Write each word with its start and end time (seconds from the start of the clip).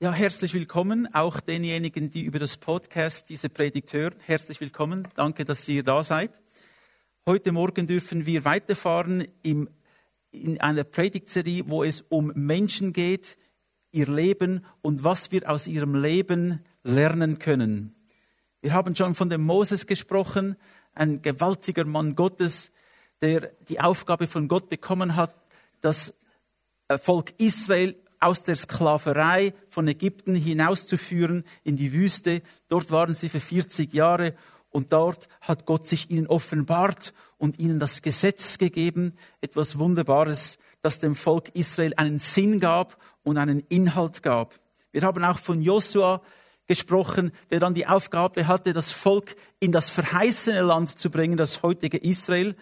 Ja, 0.00 0.12
herzlich 0.12 0.54
willkommen, 0.54 1.12
auch 1.12 1.40
denjenigen, 1.40 2.08
die 2.08 2.22
über 2.22 2.38
das 2.38 2.56
Podcast 2.56 3.28
diese 3.30 3.48
Predigt 3.48 3.92
hören. 3.92 4.14
Herzlich 4.20 4.60
willkommen. 4.60 5.08
Danke, 5.16 5.44
dass 5.44 5.66
ihr 5.66 5.82
da 5.82 6.04
seid. 6.04 6.30
Heute 7.26 7.50
Morgen 7.50 7.88
dürfen 7.88 8.24
wir 8.24 8.44
weiterfahren 8.44 9.26
im, 9.42 9.68
in 10.30 10.60
einer 10.60 10.84
Predigtserie, 10.84 11.64
wo 11.66 11.82
es 11.82 12.02
um 12.02 12.30
Menschen 12.36 12.92
geht, 12.92 13.36
ihr 13.90 14.06
Leben 14.06 14.64
und 14.82 15.02
was 15.02 15.32
wir 15.32 15.50
aus 15.50 15.66
ihrem 15.66 15.96
Leben 15.96 16.64
lernen 16.84 17.40
können. 17.40 17.96
Wir 18.60 18.74
haben 18.74 18.94
schon 18.94 19.16
von 19.16 19.30
dem 19.30 19.42
Moses 19.42 19.88
gesprochen, 19.88 20.54
ein 20.94 21.22
gewaltiger 21.22 21.86
Mann 21.86 22.14
Gottes, 22.14 22.70
der 23.20 23.50
die 23.68 23.80
Aufgabe 23.80 24.28
von 24.28 24.46
Gott 24.46 24.68
bekommen 24.68 25.16
hat, 25.16 25.34
das 25.80 26.14
Volk 27.02 27.34
Israel 27.38 27.96
aus 28.20 28.42
der 28.42 28.56
Sklaverei 28.56 29.54
von 29.68 29.86
Ägypten 29.88 30.34
hinauszuführen 30.34 31.44
in 31.64 31.76
die 31.76 31.92
Wüste. 31.92 32.42
Dort 32.68 32.90
waren 32.90 33.14
sie 33.14 33.28
für 33.28 33.40
40 33.40 33.92
Jahre 33.92 34.34
und 34.70 34.92
dort 34.92 35.28
hat 35.40 35.66
Gott 35.66 35.86
sich 35.86 36.10
ihnen 36.10 36.26
offenbart 36.26 37.12
und 37.36 37.58
ihnen 37.58 37.78
das 37.78 38.02
Gesetz 38.02 38.58
gegeben, 38.58 39.14
etwas 39.40 39.78
Wunderbares, 39.78 40.58
das 40.82 40.98
dem 40.98 41.14
Volk 41.14 41.50
Israel 41.54 41.94
einen 41.96 42.18
Sinn 42.18 42.60
gab 42.60 42.96
und 43.22 43.38
einen 43.38 43.60
Inhalt 43.68 44.22
gab. 44.22 44.54
Wir 44.92 45.02
haben 45.02 45.24
auch 45.24 45.38
von 45.38 45.62
Josua 45.62 46.22
gesprochen, 46.66 47.32
der 47.50 47.60
dann 47.60 47.74
die 47.74 47.86
Aufgabe 47.86 48.46
hatte, 48.46 48.72
das 48.72 48.92
Volk 48.92 49.36
in 49.58 49.72
das 49.72 49.90
verheißene 49.90 50.60
Land 50.60 50.98
zu 50.98 51.10
bringen, 51.10 51.36
das 51.36 51.62
heutige 51.62 51.98
Israel. 51.98 52.54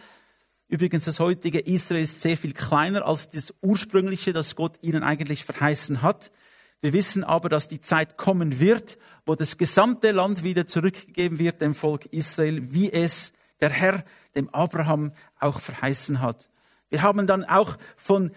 Übrigens, 0.68 1.04
das 1.04 1.20
heutige 1.20 1.60
Israel 1.60 2.02
ist 2.02 2.22
sehr 2.22 2.36
viel 2.36 2.52
kleiner 2.52 3.06
als 3.06 3.30
das 3.30 3.54
ursprüngliche, 3.62 4.32
das 4.32 4.56
Gott 4.56 4.78
ihnen 4.82 5.04
eigentlich 5.04 5.44
verheißen 5.44 6.02
hat. 6.02 6.32
Wir 6.80 6.92
wissen 6.92 7.22
aber, 7.22 7.48
dass 7.48 7.68
die 7.68 7.80
Zeit 7.80 8.16
kommen 8.16 8.58
wird, 8.58 8.98
wo 9.24 9.34
das 9.34 9.58
gesamte 9.58 10.10
Land 10.10 10.42
wieder 10.42 10.66
zurückgegeben 10.66 11.38
wird 11.38 11.60
dem 11.60 11.74
Volk 11.74 12.06
Israel, 12.06 12.72
wie 12.72 12.92
es 12.92 13.32
der 13.60 13.70
Herr 13.70 14.04
dem 14.34 14.48
Abraham 14.50 15.12
auch 15.38 15.60
verheißen 15.60 16.20
hat. 16.20 16.50
Wir 16.90 17.02
haben 17.02 17.26
dann 17.26 17.44
auch 17.44 17.78
von 17.96 18.32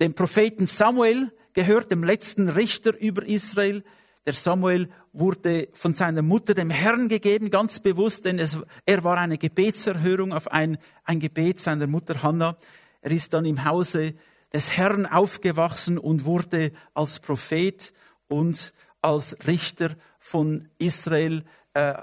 dem 0.00 0.14
Propheten 0.14 0.66
Samuel 0.66 1.32
gehört, 1.52 1.90
dem 1.90 2.04
letzten 2.04 2.48
Richter 2.48 2.96
über 2.98 3.26
Israel, 3.26 3.84
der 4.24 4.34
Samuel 4.34 4.88
wurde 5.12 5.68
von 5.72 5.94
seiner 5.94 6.22
Mutter 6.22 6.54
dem 6.54 6.70
Herrn 6.70 7.08
gegeben, 7.08 7.50
ganz 7.50 7.80
bewusst, 7.80 8.24
denn 8.24 8.38
es, 8.38 8.56
er 8.86 9.02
war 9.02 9.18
eine 9.18 9.38
Gebetserhörung 9.38 10.32
auf 10.32 10.48
ein, 10.48 10.78
ein 11.04 11.18
Gebet 11.18 11.60
seiner 11.60 11.86
Mutter 11.86 12.22
Hannah. 12.22 12.56
Er 13.00 13.10
ist 13.10 13.32
dann 13.32 13.44
im 13.44 13.64
Hause 13.64 14.14
des 14.52 14.76
Herrn 14.76 15.06
aufgewachsen 15.06 15.98
und 15.98 16.24
wurde 16.24 16.72
als 16.94 17.18
Prophet 17.18 17.92
und 18.28 18.72
als 19.00 19.36
Richter 19.46 19.96
von 20.18 20.68
Israel 20.78 21.44
äh, 21.74 21.94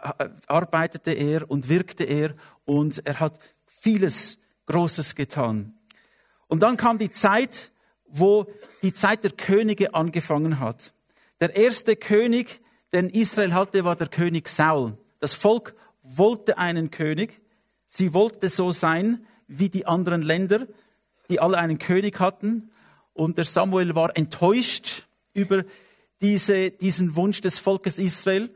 arbeitete 0.47 1.11
er 1.11 1.49
und 1.49 1.69
wirkte 1.69 2.03
er 2.03 2.35
und 2.65 3.01
er 3.05 3.19
hat 3.19 3.39
vieles 3.65 4.39
Großes 4.65 5.15
getan. 5.15 5.73
Und 6.47 6.61
dann 6.63 6.75
kam 6.75 6.97
die 6.97 7.11
Zeit, 7.11 7.71
wo 8.05 8.47
die 8.81 8.93
Zeit 8.93 9.23
der 9.23 9.31
Könige 9.31 9.93
angefangen 9.93 10.59
hat. 10.59 10.93
Der 11.41 11.55
erste 11.55 11.95
König, 11.95 12.61
den 12.93 13.09
Israel 13.09 13.53
hatte, 13.53 13.85
war 13.85 13.95
der 13.95 14.07
König 14.07 14.49
Saul. 14.49 14.97
Das 15.19 15.33
Volk 15.33 15.75
wollte 16.03 16.57
einen 16.57 16.91
König. 16.91 17.41
Sie 17.87 18.13
wollte 18.13 18.49
so 18.49 18.71
sein 18.71 19.25
wie 19.47 19.69
die 19.69 19.85
anderen 19.85 20.21
Länder, 20.21 20.67
die 21.29 21.39
alle 21.39 21.57
einen 21.57 21.79
König 21.79 22.19
hatten. 22.19 22.71
Und 23.13 23.37
der 23.37 23.45
Samuel 23.45 23.95
war 23.95 24.15
enttäuscht 24.15 25.07
über 25.33 25.63
diese, 26.21 26.71
diesen 26.71 27.15
Wunsch 27.15 27.41
des 27.41 27.59
Volkes 27.59 27.99
Israel. 27.99 28.49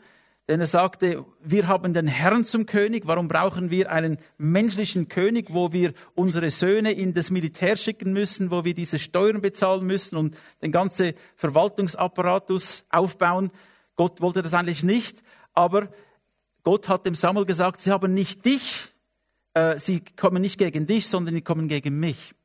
Denn 0.49 0.59
er 0.59 0.67
sagte, 0.67 1.25
wir 1.41 1.69
haben 1.69 1.93
den 1.93 2.07
Herrn 2.07 2.43
zum 2.43 2.65
König, 2.65 3.07
warum 3.07 3.29
brauchen 3.29 3.71
wir 3.71 3.89
einen 3.89 4.17
menschlichen 4.37 5.07
König, 5.07 5.53
wo 5.53 5.71
wir 5.71 5.93
unsere 6.15 6.49
Söhne 6.49 6.91
in 6.91 7.13
das 7.13 7.31
Militär 7.31 7.77
schicken 7.77 8.11
müssen, 8.11 8.51
wo 8.51 8.65
wir 8.65 8.73
diese 8.73 8.99
Steuern 8.99 9.39
bezahlen 9.39 9.85
müssen 9.87 10.17
und 10.17 10.35
den 10.61 10.73
ganzen 10.73 11.13
Verwaltungsapparatus 11.37 12.83
aufbauen. 12.89 13.51
Gott 13.95 14.19
wollte 14.19 14.41
das 14.41 14.53
eigentlich 14.53 14.83
nicht, 14.83 15.23
aber 15.53 15.87
Gott 16.63 16.89
hat 16.89 17.05
dem 17.05 17.15
Samuel 17.15 17.45
gesagt, 17.45 17.79
sie 17.79 17.91
haben 17.91 18.13
nicht 18.13 18.43
dich, 18.43 18.89
äh, 19.53 19.79
sie 19.79 20.01
kommen 20.17 20.41
nicht 20.41 20.57
gegen 20.57 20.87
dich, 20.87 21.07
sondern 21.07 21.35
sie 21.35 21.41
kommen 21.41 21.69
gegen 21.69 21.99
mich. 21.99 22.35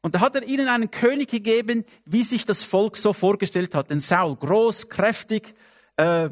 Und 0.00 0.14
da 0.14 0.20
hat 0.20 0.34
er 0.34 0.44
ihnen 0.44 0.68
einen 0.68 0.90
König 0.90 1.30
gegeben, 1.30 1.84
wie 2.06 2.22
sich 2.22 2.46
das 2.46 2.64
Volk 2.64 2.96
so 2.96 3.12
vorgestellt 3.12 3.74
hat. 3.74 3.90
Den 3.90 4.00
Saul, 4.00 4.36
groß, 4.36 4.88
kräftig, 4.88 5.54
äh, 5.96 6.30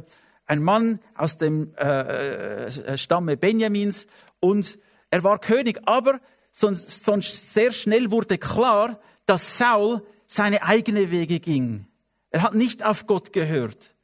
ein 0.53 0.63
Mann 0.63 1.01
aus 1.15 1.39
dem 1.39 1.75
äh, 1.77 2.67
äh, 2.67 2.99
Stamme 2.99 3.39
Benjamins 3.39 4.07
und 4.39 4.79
er 5.11 5.25
war 5.25 5.39
König, 5.39 5.81
aber 5.87 6.21
sonst, 6.53 7.05
sonst 7.05 7.55
sehr 7.55 7.73
schnell 7.73 8.11
wurde 8.11 8.37
klar, 8.37 9.01
dass 9.25 9.57
Saul 9.57 10.03
seine 10.27 10.63
eigene 10.63 11.11
Wege 11.11 11.41
ging. 11.41 11.87
Er 12.31 12.43
hat 12.43 12.55
nicht 12.55 12.85
auf 12.85 13.07
Gott 13.07 13.33
gehört. 13.33 13.95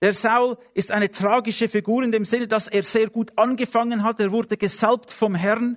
Der 0.00 0.14
Saul 0.14 0.56
ist 0.72 0.92
eine 0.92 1.10
tragische 1.10 1.68
Figur 1.68 2.02
in 2.02 2.12
dem 2.12 2.24
Sinne, 2.24 2.48
dass 2.48 2.68
er 2.68 2.82
sehr 2.82 3.10
gut 3.10 3.32
angefangen 3.36 4.02
hat. 4.02 4.18
Er 4.18 4.32
wurde 4.32 4.56
gesalbt 4.56 5.10
vom 5.10 5.34
Herrn. 5.34 5.76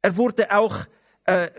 Er 0.00 0.16
wurde 0.16 0.50
auch 0.50 0.78
äh, 1.24 1.50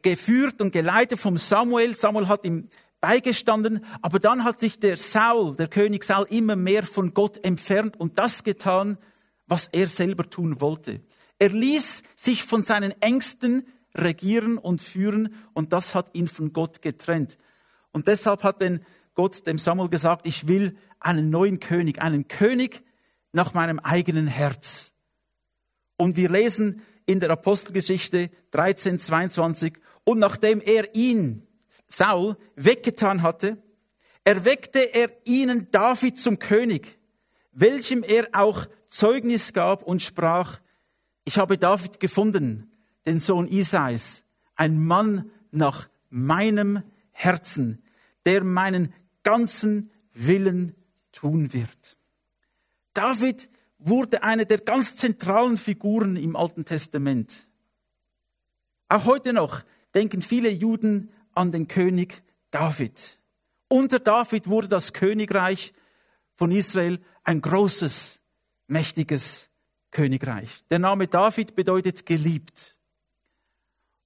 geführt 0.00 0.62
und 0.62 0.72
geleitet 0.72 1.18
vom 1.18 1.36
Samuel. 1.36 1.94
Samuel 1.94 2.28
hat 2.28 2.44
ihm 2.46 2.68
beigestanden, 3.00 3.84
aber 4.02 4.18
dann 4.18 4.44
hat 4.44 4.58
sich 4.58 4.78
der 4.78 4.96
Saul, 4.96 5.56
der 5.56 5.68
König 5.68 6.04
Saul, 6.04 6.26
immer 6.30 6.56
mehr 6.56 6.82
von 6.82 7.14
Gott 7.14 7.44
entfernt 7.44 7.98
und 7.98 8.18
das 8.18 8.42
getan, 8.42 8.98
was 9.46 9.68
er 9.68 9.86
selber 9.86 10.28
tun 10.28 10.60
wollte. 10.60 11.00
Er 11.38 11.50
ließ 11.50 12.02
sich 12.16 12.42
von 12.42 12.62
seinen 12.62 13.00
Ängsten 13.00 13.66
regieren 13.94 14.58
und 14.58 14.82
führen 14.82 15.34
und 15.54 15.72
das 15.72 15.94
hat 15.94 16.14
ihn 16.14 16.28
von 16.28 16.52
Gott 16.52 16.82
getrennt. 16.82 17.38
Und 17.92 18.08
deshalb 18.08 18.42
hat 18.42 18.60
denn 18.60 18.84
Gott 19.14 19.46
dem 19.46 19.58
Samuel 19.58 19.88
gesagt, 19.88 20.26
ich 20.26 20.48
will 20.48 20.76
einen 21.00 21.30
neuen 21.30 21.60
König, 21.60 22.00
einen 22.02 22.28
König 22.28 22.82
nach 23.32 23.54
meinem 23.54 23.78
eigenen 23.78 24.26
Herz. 24.26 24.92
Und 25.96 26.16
wir 26.16 26.28
lesen 26.28 26.82
in 27.06 27.20
der 27.20 27.30
Apostelgeschichte 27.30 28.30
13, 28.50 28.98
22, 28.98 29.78
und 30.04 30.18
nachdem 30.18 30.60
er 30.60 30.94
ihn 30.94 31.45
Saul 31.88 32.36
weggetan 32.54 33.22
hatte, 33.22 33.62
erweckte 34.24 34.80
er 34.80 35.10
ihnen 35.24 35.70
David 35.70 36.18
zum 36.18 36.38
König, 36.38 36.98
welchem 37.52 38.02
er 38.02 38.28
auch 38.32 38.66
Zeugnis 38.88 39.52
gab 39.52 39.82
und 39.82 40.02
sprach, 40.02 40.60
ich 41.24 41.38
habe 41.38 41.58
David 41.58 42.00
gefunden, 42.00 42.72
den 43.06 43.20
Sohn 43.20 43.48
Isais, 43.48 44.22
ein 44.54 44.84
Mann 44.84 45.30
nach 45.50 45.88
meinem 46.10 46.82
Herzen, 47.12 47.82
der 48.24 48.42
meinen 48.44 48.92
ganzen 49.22 49.90
Willen 50.12 50.74
tun 51.12 51.52
wird. 51.52 51.96
David 52.94 53.48
wurde 53.78 54.22
eine 54.22 54.46
der 54.46 54.58
ganz 54.58 54.96
zentralen 54.96 55.58
Figuren 55.58 56.16
im 56.16 56.36
Alten 56.36 56.64
Testament. 56.64 57.46
Auch 58.88 59.04
heute 59.04 59.32
noch 59.32 59.62
denken 59.94 60.22
viele 60.22 60.50
Juden 60.50 61.10
an 61.36 61.52
den 61.52 61.68
König 61.68 62.22
David. 62.50 63.18
Unter 63.68 63.98
David 63.98 64.48
wurde 64.48 64.68
das 64.68 64.92
Königreich 64.92 65.72
von 66.34 66.50
Israel 66.50 67.00
ein 67.24 67.40
großes, 67.40 68.20
mächtiges 68.68 69.48
Königreich. 69.90 70.64
Der 70.70 70.78
Name 70.78 71.08
David 71.08 71.56
bedeutet 71.56 72.06
geliebt. 72.06 72.76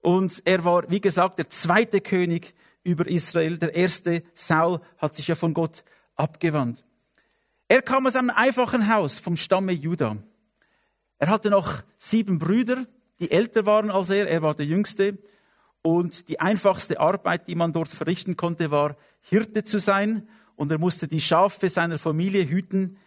Und 0.01 0.43
er 0.45 0.65
war, 0.65 0.91
wie 0.91 1.01
gesagt, 1.01 1.39
der 1.39 1.51
zweite 1.51 2.01
König 2.01 2.55
über 2.83 3.07
Israel. 3.07 3.59
Der 3.59 3.75
erste, 3.75 4.23
Saul, 4.35 4.81
hat 4.97 5.15
sich 5.15 5.29
ja 5.29 5.35
von 5.35 5.53
Gott 5.53 5.85
abgewandt. 6.17 6.85
Er 7.69 7.83
kam 7.83 8.07
aus 8.07 8.17
einem 8.17 8.31
einfachen 8.31 8.93
Haus 8.93 9.21
vom 9.21 9.37
Stamme 9.37 9.73
Juda. 9.73 10.17
Er 11.19 11.29
hatte 11.29 11.51
noch 11.51 11.83
sieben 11.99 12.39
Brüder, 12.39 12.87
die 13.21 13.31
älter 13.31 13.67
waren 13.67 13.91
als 13.91 14.11
er. 14.11 14.29
Er 14.29 14.43
war 14.43 14.55
der 14.55 14.67
jüngste. 14.67 15.19
Und 15.83 16.29
die 16.29 16.41
einfachste 16.41 17.01
Arbeit, 17.01 17.49
die 17.49 17.55
man 17.55 17.73
dort 17.73 17.89
verrichten 17.89 18.37
konnte, 18.37 18.71
war 18.71 18.97
Hirte 19.23 19.65
zu 19.65 19.79
sein. 19.79 20.29
Und 20.57 20.71
er 20.71 20.79
musste 20.79 21.09
die 21.09 21.21
Schafe 21.21 21.69
seiner 21.69 21.99
Familie 21.99 22.49
hüten 22.49 22.99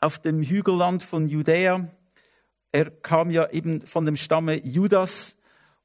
auf 0.00 0.18
dem 0.18 0.42
Hügelland 0.42 1.02
von 1.02 1.28
Judäa. 1.28 1.88
Er 2.72 2.90
kam 2.90 3.30
ja 3.30 3.50
eben 3.50 3.82
von 3.82 4.06
dem 4.06 4.16
Stamme 4.16 4.64
Judas 4.66 5.36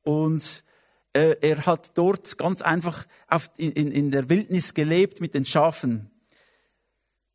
und 0.04 0.64
äh, 1.14 1.36
er 1.42 1.66
hat 1.66 1.98
dort 1.98 2.38
ganz 2.38 2.62
einfach 2.62 3.06
auf, 3.28 3.50
in, 3.58 3.72
in 3.74 4.12
der 4.12 4.30
Wildnis 4.30 4.74
gelebt 4.74 5.22
mit 5.22 5.34
den 5.34 5.46
Schafen. 5.46 6.10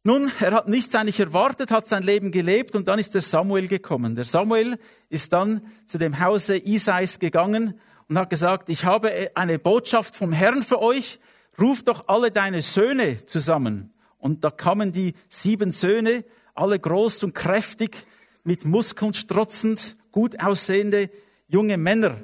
Nun, 0.02 0.30
er 0.40 0.52
hat 0.52 0.68
nichts 0.68 0.94
eigentlich 0.94 1.20
erwartet, 1.20 1.70
hat 1.70 1.88
sein 1.88 2.02
Leben 2.02 2.30
gelebt 2.30 2.76
und 2.76 2.88
dann 2.88 2.98
ist 2.98 3.14
der 3.14 3.22
Samuel 3.22 3.66
gekommen. 3.66 4.14
Der 4.14 4.24
Samuel 4.24 4.78
ist 5.08 5.32
dann 5.32 5.66
zu 5.86 5.98
dem 5.98 6.20
Hause 6.20 6.56
Isais 6.56 7.18
gegangen 7.18 7.80
und 8.08 8.18
hat 8.18 8.30
gesagt, 8.30 8.68
ich 8.68 8.84
habe 8.84 9.30
eine 9.34 9.58
Botschaft 9.58 10.14
vom 10.14 10.32
Herrn 10.32 10.62
für 10.62 10.80
euch, 10.80 11.18
ruf 11.60 11.82
doch 11.82 12.08
alle 12.08 12.30
deine 12.30 12.62
Söhne 12.62 13.24
zusammen 13.26 13.92
Und 14.18 14.44
da 14.44 14.50
kamen 14.50 14.92
die 14.92 15.14
sieben 15.28 15.72
Söhne, 15.72 16.24
alle 16.54 16.78
groß 16.78 17.24
und 17.24 17.34
kräftig, 17.34 17.96
mit 18.44 18.64
Muskeln 18.64 19.12
strotzend, 19.12 19.96
gut 20.12 20.40
aussehende 20.40 21.10
junge 21.48 21.76
Männer. 21.76 22.22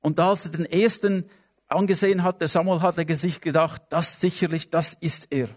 Und 0.00 0.20
als 0.20 0.46
er 0.46 0.52
den 0.52 0.66
ersten 0.66 1.28
angesehen 1.68 2.22
hat, 2.22 2.40
der 2.40 2.48
Samuel 2.48 2.80
hat 2.80 2.98
er 2.98 3.16
sich 3.16 3.40
gedacht, 3.40 3.82
das 3.88 4.20
sicherlich, 4.20 4.70
das 4.70 4.94
ist 5.00 5.28
er. 5.30 5.48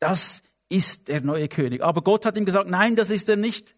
Das 0.00 0.42
ist 0.68 1.08
der 1.08 1.20
neue 1.20 1.48
König. 1.48 1.82
Aber 1.82 2.02
Gott 2.02 2.26
hat 2.26 2.36
ihm 2.36 2.44
gesagt, 2.44 2.68
nein, 2.68 2.96
das 2.96 3.10
ist 3.10 3.28
er 3.28 3.36
nicht. 3.36 3.76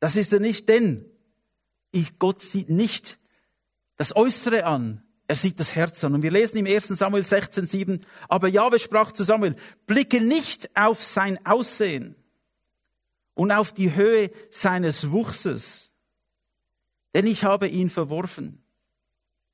Das 0.00 0.16
ist 0.16 0.32
er 0.32 0.40
nicht, 0.40 0.68
denn 0.68 1.04
ich, 1.92 2.18
Gott 2.18 2.40
sieht 2.40 2.70
nicht 2.70 3.18
das 3.96 4.16
Äußere 4.16 4.64
an, 4.64 5.02
er 5.26 5.36
sieht 5.36 5.58
das 5.58 5.74
Herz 5.74 6.04
an. 6.04 6.14
Und 6.14 6.22
wir 6.22 6.30
lesen 6.30 6.58
im 6.58 6.66
1. 6.66 6.88
Samuel 6.88 7.24
16, 7.24 7.66
7, 7.66 8.00
aber 8.28 8.48
Jahwe 8.48 8.78
sprach 8.78 9.12
zu 9.12 9.24
Samuel, 9.24 9.56
blicke 9.86 10.20
nicht 10.20 10.76
auf 10.76 11.02
sein 11.02 11.44
Aussehen 11.46 12.14
und 13.34 13.50
auf 13.50 13.72
die 13.72 13.94
Höhe 13.94 14.30
seines 14.50 15.10
Wuchses, 15.10 15.90
denn 17.14 17.26
ich 17.26 17.44
habe 17.44 17.68
ihn 17.68 17.90
verworfen. 17.90 18.62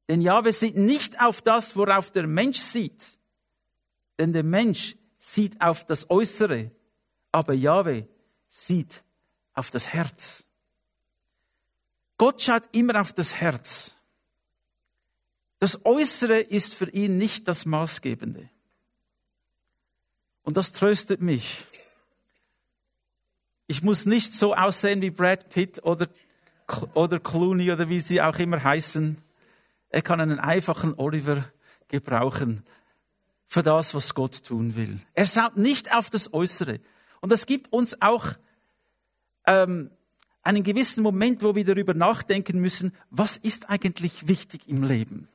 Denn 0.08 0.20
Jahwe 0.20 0.52
sieht 0.52 0.76
nicht 0.76 1.20
auf 1.20 1.40
das, 1.40 1.76
worauf 1.76 2.10
der 2.10 2.26
Mensch 2.26 2.58
sieht, 2.58 3.18
denn 4.18 4.32
der 4.32 4.42
Mensch 4.42 4.96
sieht 5.18 5.60
auf 5.60 5.86
das 5.86 6.10
Äußere, 6.10 6.72
aber 7.30 7.54
Jahwe 7.54 8.08
sieht 8.48 9.04
auf 9.54 9.70
das 9.70 9.88
Herz. 9.88 10.44
Gott 12.18 12.42
schaut 12.42 12.64
immer 12.72 13.00
auf 13.00 13.12
das 13.12 13.34
Herz. 13.34 13.94
Das 15.60 15.84
Äußere 15.84 16.40
ist 16.40 16.74
für 16.74 16.88
ihn 16.88 17.18
nicht 17.18 17.46
das 17.46 17.66
Maßgebende. 17.66 18.48
Und 20.42 20.56
das 20.56 20.72
tröstet 20.72 21.20
mich. 21.20 21.64
Ich 23.66 23.82
muss 23.82 24.06
nicht 24.06 24.34
so 24.34 24.54
aussehen 24.54 25.02
wie 25.02 25.10
Brad 25.10 25.50
Pitt 25.50 25.84
oder, 25.84 26.08
oder 26.94 27.20
Clooney 27.20 27.70
oder 27.70 27.88
wie 27.90 28.00
sie 28.00 28.22
auch 28.22 28.38
immer 28.38 28.64
heißen. 28.64 29.18
Er 29.90 30.02
kann 30.02 30.20
einen 30.20 30.40
einfachen 30.40 30.94
Oliver 30.94 31.44
gebrauchen 31.88 32.64
für 33.46 33.62
das, 33.62 33.94
was 33.94 34.14
Gott 34.14 34.42
tun 34.42 34.76
will. 34.76 34.98
Er 35.12 35.26
schaut 35.26 35.58
nicht 35.58 35.94
auf 35.94 36.08
das 36.08 36.32
Äußere. 36.32 36.80
Und 37.20 37.30
das 37.30 37.44
gibt 37.44 37.70
uns 37.70 38.00
auch 38.00 38.28
ähm, 39.46 39.90
einen 40.42 40.62
gewissen 40.62 41.02
Moment, 41.02 41.42
wo 41.42 41.54
wir 41.54 41.66
darüber 41.66 41.92
nachdenken 41.92 42.60
müssen, 42.60 42.94
was 43.10 43.36
ist 43.36 43.68
eigentlich 43.68 44.26
wichtig 44.26 44.62
im 44.66 44.82
Leben? 44.84 45.28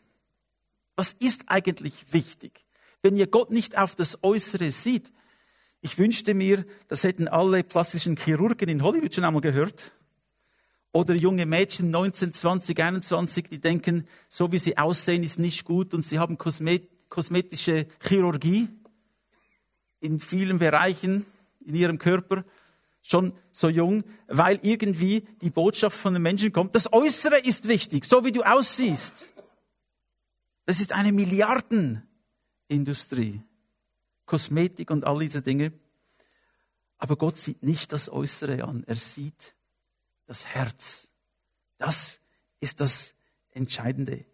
Was 0.95 1.13
ist 1.13 1.43
eigentlich 1.47 1.93
wichtig? 2.11 2.65
Wenn 3.01 3.17
ihr 3.17 3.27
Gott 3.27 3.51
nicht 3.51 3.77
auf 3.77 3.95
das 3.95 4.23
Äußere 4.23 4.71
sieht, 4.71 5.11
ich 5.81 5.99
wünschte 5.99 6.33
mir, 6.33 6.65
das 6.87 7.03
hätten 7.03 7.27
alle 7.27 7.63
plastischen 7.63 8.17
Chirurgen 8.17 8.69
in 8.69 8.81
Hollywood 8.81 9.13
schon 9.13 9.23
einmal 9.23 9.41
gehört. 9.41 9.91
Oder 10.91 11.13
junge 11.13 11.45
Mädchen 11.45 11.91
19, 11.91 12.33
20, 12.33 12.79
21, 12.79 13.49
die 13.49 13.59
denken, 13.59 14.07
so 14.29 14.51
wie 14.51 14.57
sie 14.57 14.77
aussehen, 14.77 15.23
ist 15.23 15.37
nicht 15.37 15.65
gut 15.65 15.93
und 15.93 16.05
sie 16.05 16.17
haben 16.17 16.37
kosmetische 16.37 17.87
Chirurgie 18.01 18.69
in 19.99 20.19
vielen 20.19 20.57
Bereichen 20.57 21.25
in 21.65 21.75
ihrem 21.75 21.99
Körper 21.99 22.45
schon 23.01 23.33
so 23.51 23.69
jung, 23.69 24.03
weil 24.27 24.59
irgendwie 24.63 25.27
die 25.41 25.51
Botschaft 25.51 25.97
von 25.97 26.13
den 26.13 26.23
Menschen 26.23 26.51
kommt, 26.51 26.73
das 26.73 26.91
Äußere 26.91 27.37
ist 27.37 27.67
wichtig, 27.67 28.05
so 28.05 28.25
wie 28.25 28.31
du 28.31 28.41
aussiehst. 28.41 29.27
Das 30.65 30.79
ist 30.79 30.91
eine 30.91 31.11
Milliardenindustrie. 31.11 33.41
Kosmetik 34.25 34.91
und 34.91 35.05
all 35.05 35.19
diese 35.19 35.41
Dinge. 35.41 35.71
Aber 36.97 37.15
Gott 37.15 37.37
sieht 37.37 37.63
nicht 37.63 37.93
das 37.93 38.09
Äußere 38.09 38.63
an, 38.63 38.83
er 38.87 38.95
sieht 38.95 39.55
das 40.25 40.45
Herz. 40.45 41.07
Das 41.77 42.19
ist 42.59 42.81
das 42.81 43.13
Entscheidende. 43.51 44.25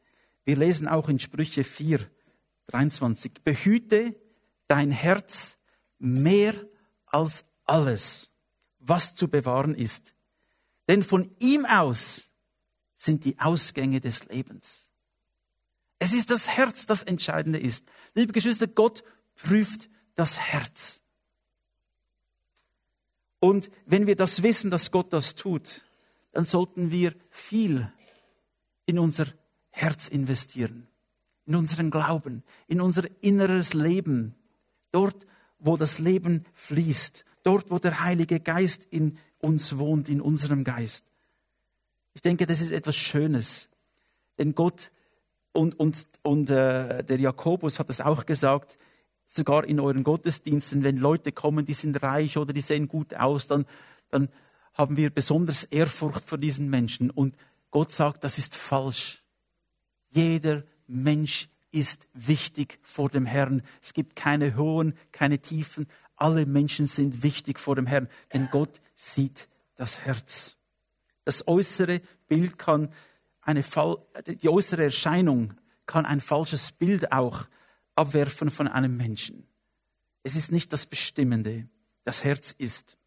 Wir 0.46 0.56
lesen 0.56 0.88
auch 0.88 1.10
in 1.10 1.20
Sprüche 1.20 1.64
4, 1.64 2.10
23, 2.68 3.44
behüte 3.44 4.16
dein 4.68 4.92
Herz 4.92 5.58
mehr 6.00 6.54
als 7.06 7.46
alles, 7.66 8.32
was 8.80 9.16
zu 9.16 9.28
bewahren 9.28 9.76
ist. 9.76 10.14
Denn 10.88 11.04
von 11.04 11.36
ihm 11.40 11.66
aus 11.66 12.28
sind 12.98 13.26
die 13.26 13.40
Ausgänge 13.40 14.00
des 14.00 14.26
Lebens. 14.26 14.81
Es 16.02 16.14
ist 16.14 16.32
das 16.32 16.48
Herz, 16.48 16.88
das 16.88 17.04
Entscheidende 17.04 17.60
ist. 17.60 17.86
Liebe 18.16 18.34
Geschwister, 18.34 18.66
Gott 18.66 19.04
prüft 19.36 19.88
das 20.16 20.40
Herz. 20.40 21.00
Und 23.40 23.70
wenn 23.86 24.08
wir 24.08 24.16
das 24.16 24.42
wissen, 24.42 24.72
dass 24.72 24.90
Gott 24.90 25.14
das 25.14 25.36
tut, 25.36 25.86
dann 26.32 26.46
sollten 26.46 26.90
wir 26.90 27.14
viel 27.30 27.94
in 28.88 28.98
unser 28.98 29.28
Herz 29.70 30.08
investieren, 30.08 30.88
in 31.46 31.54
unseren 31.54 31.92
Glauben, 31.92 32.42
in 32.68 32.82
unser 32.82 33.04
inneres 33.22 33.76
Leben, 33.76 34.34
dort, 34.92 35.28
wo 35.60 35.78
das 35.78 36.00
Leben 36.00 36.46
fließt, 36.54 37.26
dort, 37.44 37.70
wo 37.70 37.78
der 37.78 38.00
Heilige 38.00 38.40
Geist 38.40 38.88
in 38.90 39.20
uns 39.38 39.78
wohnt, 39.78 40.10
in 40.10 40.20
unserem 40.20 40.64
Geist. 40.64 41.06
Ich 42.16 42.24
denke, 42.24 42.48
das 42.48 42.60
ist 42.60 42.72
etwas 42.72 42.96
Schönes, 42.96 43.70
denn 44.40 44.56
Gott 44.56 44.92
und, 45.54 45.80
und, 45.80 46.08
und 46.24 46.50
äh, 46.50 47.04
der 47.04 47.20
Jakobus 47.20 47.80
hat 47.80 47.90
es 47.90 48.02
auch 48.02 48.26
gesagt, 48.26 48.78
sogar 49.26 49.66
in 49.66 49.80
euren 49.80 50.04
Gottesdiensten, 50.04 50.84
wenn 50.84 50.98
Leute 50.98 51.32
kommen, 51.32 51.66
die 51.66 51.74
sind 51.74 52.02
reich 52.02 52.38
oder 52.38 52.54
die 52.54 52.62
sehen 52.62 52.88
gut 52.88 53.14
aus, 53.16 53.48
dann, 53.48 53.66
dann 54.10 54.30
haben 54.74 54.98
wir 54.98 55.10
besonders 55.10 55.64
Ehrfurcht 55.64 56.28
vor 56.28 56.38
diesen 56.38 56.70
Menschen. 56.70 57.10
Und 57.10 57.36
Gott 57.70 57.92
sagt, 57.92 58.24
das 58.24 58.38
ist 58.38 58.56
falsch. 58.56 59.24
Jeder 60.10 60.64
Mensch 60.88 61.50
ist 61.72 62.08
wichtig 62.14 62.80
vor 62.82 63.10
dem 63.10 63.26
Herrn. 63.26 63.64
Es 63.82 63.94
gibt 63.94 64.16
keine 64.16 64.58
hohen, 64.58 64.94
keine 65.12 65.40
tiefen. 65.40 65.88
Alle 66.16 66.46
Menschen 66.46 66.86
sind 66.86 67.24
wichtig 67.24 67.60
vor 67.60 67.76
dem 67.76 67.88
Herrn, 67.88 68.10
denn 68.34 68.50
Gott 68.52 68.82
sieht 68.96 69.48
das 69.76 70.02
Herz. 70.02 70.58
Das 71.24 71.48
äußere 71.48 72.02
Bild 72.28 72.58
kann 72.58 72.90
eine, 73.42 73.64
die 74.26 74.50
äußere 74.50 74.84
Erscheinung 74.84 75.54
kann 75.86 76.06
ein 76.06 76.22
falsches 76.22 76.72
Bild 76.72 77.12
auch 77.12 77.46
abwerfen 77.96 78.50
von 78.50 78.68
einem 78.68 78.96
Menschen. 78.98 79.48
Es 80.24 80.36
ist 80.36 80.52
nicht 80.52 80.72
das 80.72 80.86
Bestimmende, 80.86 81.68
das 82.04 82.24
Herz 82.24 82.54
ist. 82.58 82.98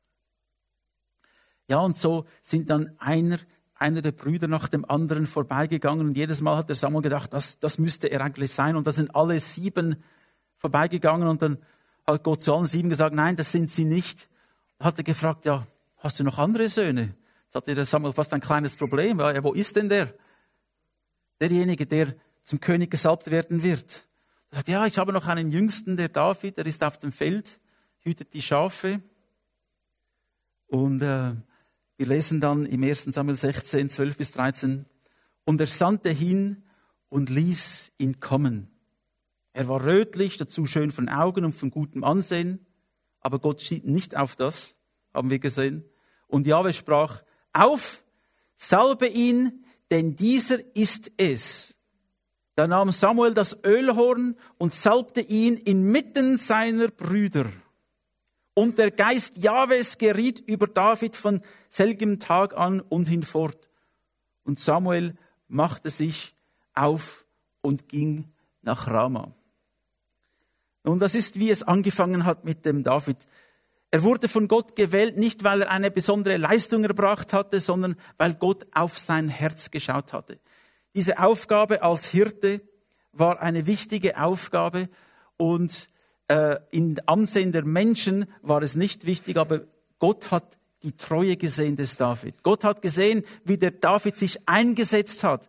Ja, 1.68 1.78
und 1.78 1.96
so 1.96 2.26
sind 2.42 2.68
dann 2.70 2.94
einer, 2.98 3.38
einer 3.74 4.02
der 4.02 4.12
Brüder 4.12 4.48
nach 4.48 4.68
dem 4.68 4.84
anderen 4.84 5.26
vorbeigegangen 5.26 6.08
und 6.08 6.16
jedes 6.16 6.40
Mal 6.40 6.58
hat 6.58 6.68
der 6.68 6.76
Samuel 6.76 7.02
gedacht, 7.02 7.32
das, 7.32 7.58
das 7.58 7.78
müsste 7.78 8.08
er 8.08 8.20
eigentlich 8.20 8.52
sein. 8.52 8.76
Und 8.76 8.86
da 8.86 8.92
sind 8.92 9.14
alle 9.14 9.38
sieben 9.40 10.02
vorbeigegangen 10.58 11.28
und 11.28 11.40
dann 11.42 11.58
hat 12.06 12.22
Gott 12.22 12.42
zu 12.42 12.54
allen 12.54 12.66
sieben 12.66 12.90
gesagt, 12.90 13.14
nein, 13.14 13.36
das 13.36 13.50
sind 13.50 13.70
sie 13.70 13.84
nicht. 13.84 14.28
Da 14.78 14.86
hat 14.86 14.98
er 14.98 15.04
gefragt, 15.04 15.46
ja, 15.46 15.66
hast 15.98 16.20
du 16.20 16.24
noch 16.24 16.38
andere 16.38 16.68
Söhne? 16.68 17.14
Jetzt 17.44 17.54
hatte 17.54 17.74
der 17.74 17.84
Samuel 17.84 18.12
fast 18.12 18.32
ein 18.34 18.40
kleines 18.40 18.76
Problem. 18.76 19.20
Ja, 19.20 19.42
wo 19.42 19.52
ist 19.52 19.76
denn 19.76 19.88
der? 19.88 20.12
Derjenige, 21.40 21.86
der 21.86 22.14
zum 22.44 22.60
König 22.60 22.90
gesalbt 22.90 23.30
werden 23.30 23.62
wird. 23.62 24.06
Er 24.50 24.56
sagt, 24.56 24.68
ja, 24.68 24.86
ich 24.86 24.98
habe 24.98 25.12
noch 25.12 25.26
einen 25.26 25.50
Jüngsten, 25.50 25.96
der 25.96 26.08
David, 26.08 26.56
der 26.56 26.66
ist 26.66 26.84
auf 26.84 26.98
dem 26.98 27.12
Feld, 27.12 27.58
hütet 28.00 28.34
die 28.34 28.42
Schafe. 28.42 29.00
Und 30.66 31.02
äh, 31.02 31.34
wir 31.96 32.06
lesen 32.06 32.40
dann 32.40 32.66
im 32.66 32.82
1. 32.82 33.04
Samuel 33.04 33.36
16, 33.36 33.90
12 33.90 34.16
bis 34.16 34.30
13, 34.32 34.86
und 35.44 35.60
er 35.60 35.66
sandte 35.66 36.10
hin 36.10 36.62
und 37.08 37.30
ließ 37.30 37.92
ihn 37.98 38.20
kommen. 38.20 38.70
Er 39.52 39.68
war 39.68 39.84
rötlich, 39.84 40.36
dazu 40.36 40.66
schön 40.66 40.90
von 40.90 41.08
Augen 41.08 41.44
und 41.44 41.52
von 41.54 41.70
gutem 41.70 42.02
Ansehen, 42.02 42.66
aber 43.20 43.38
Gott 43.38 43.62
schied 43.62 43.86
nicht 43.86 44.16
auf 44.16 44.36
das, 44.36 44.74
haben 45.12 45.30
wir 45.30 45.38
gesehen. 45.38 45.84
Und 46.26 46.46
Jahwe 46.46 46.72
sprach, 46.72 47.22
auf, 47.52 48.02
salbe 48.56 49.06
ihn, 49.06 49.63
denn 49.94 50.16
dieser 50.16 50.58
ist 50.74 51.12
es. 51.18 51.76
Da 52.56 52.66
nahm 52.66 52.90
Samuel 52.90 53.32
das 53.32 53.56
Ölhorn 53.64 54.36
und 54.58 54.74
salbte 54.74 55.20
ihn 55.20 55.56
inmitten 55.56 56.36
seiner 56.36 56.88
Brüder. 56.88 57.46
Und 58.54 58.78
der 58.78 58.90
Geist 58.90 59.36
Jahwes 59.36 59.96
geriet 59.96 60.40
über 60.48 60.66
David 60.66 61.14
von 61.14 61.42
selgem 61.68 62.18
Tag 62.18 62.56
an 62.56 62.80
und 62.80 63.06
hinfort. 63.06 63.70
Und 64.42 64.58
Samuel 64.58 65.14
machte 65.46 65.90
sich 65.90 66.34
auf 66.74 67.24
und 67.60 67.88
ging 67.88 68.32
nach 68.62 68.88
Rama. 68.88 69.32
Und 70.82 70.98
das 70.98 71.14
ist, 71.14 71.38
wie 71.38 71.50
es 71.50 71.62
angefangen 71.62 72.24
hat 72.24 72.44
mit 72.44 72.66
dem 72.66 72.82
David. 72.82 73.18
Er 73.94 74.02
wurde 74.02 74.26
von 74.26 74.48
Gott 74.48 74.74
gewählt, 74.74 75.18
nicht 75.18 75.44
weil 75.44 75.62
er 75.62 75.70
eine 75.70 75.88
besondere 75.88 76.36
Leistung 76.36 76.82
erbracht 76.82 77.32
hatte, 77.32 77.60
sondern 77.60 77.94
weil 78.16 78.34
Gott 78.34 78.66
auf 78.74 78.98
sein 78.98 79.28
Herz 79.28 79.70
geschaut 79.70 80.12
hatte. 80.12 80.40
Diese 80.96 81.20
Aufgabe 81.20 81.80
als 81.80 82.06
Hirte 82.06 82.60
war 83.12 83.40
eine 83.40 83.68
wichtige 83.68 84.20
Aufgabe 84.20 84.88
und 85.36 85.88
äh, 86.26 86.56
in 86.72 86.98
Ansehen 87.06 87.52
der 87.52 87.64
Menschen 87.64 88.26
war 88.42 88.62
es 88.62 88.74
nicht 88.74 89.06
wichtig, 89.06 89.36
aber 89.36 89.60
Gott 90.00 90.32
hat 90.32 90.58
die 90.82 90.96
Treue 90.96 91.36
gesehen 91.36 91.76
des 91.76 91.96
David. 91.96 92.42
Gott 92.42 92.64
hat 92.64 92.82
gesehen, 92.82 93.22
wie 93.44 93.58
der 93.58 93.70
David 93.70 94.18
sich 94.18 94.48
eingesetzt 94.48 95.22
hat. 95.22 95.48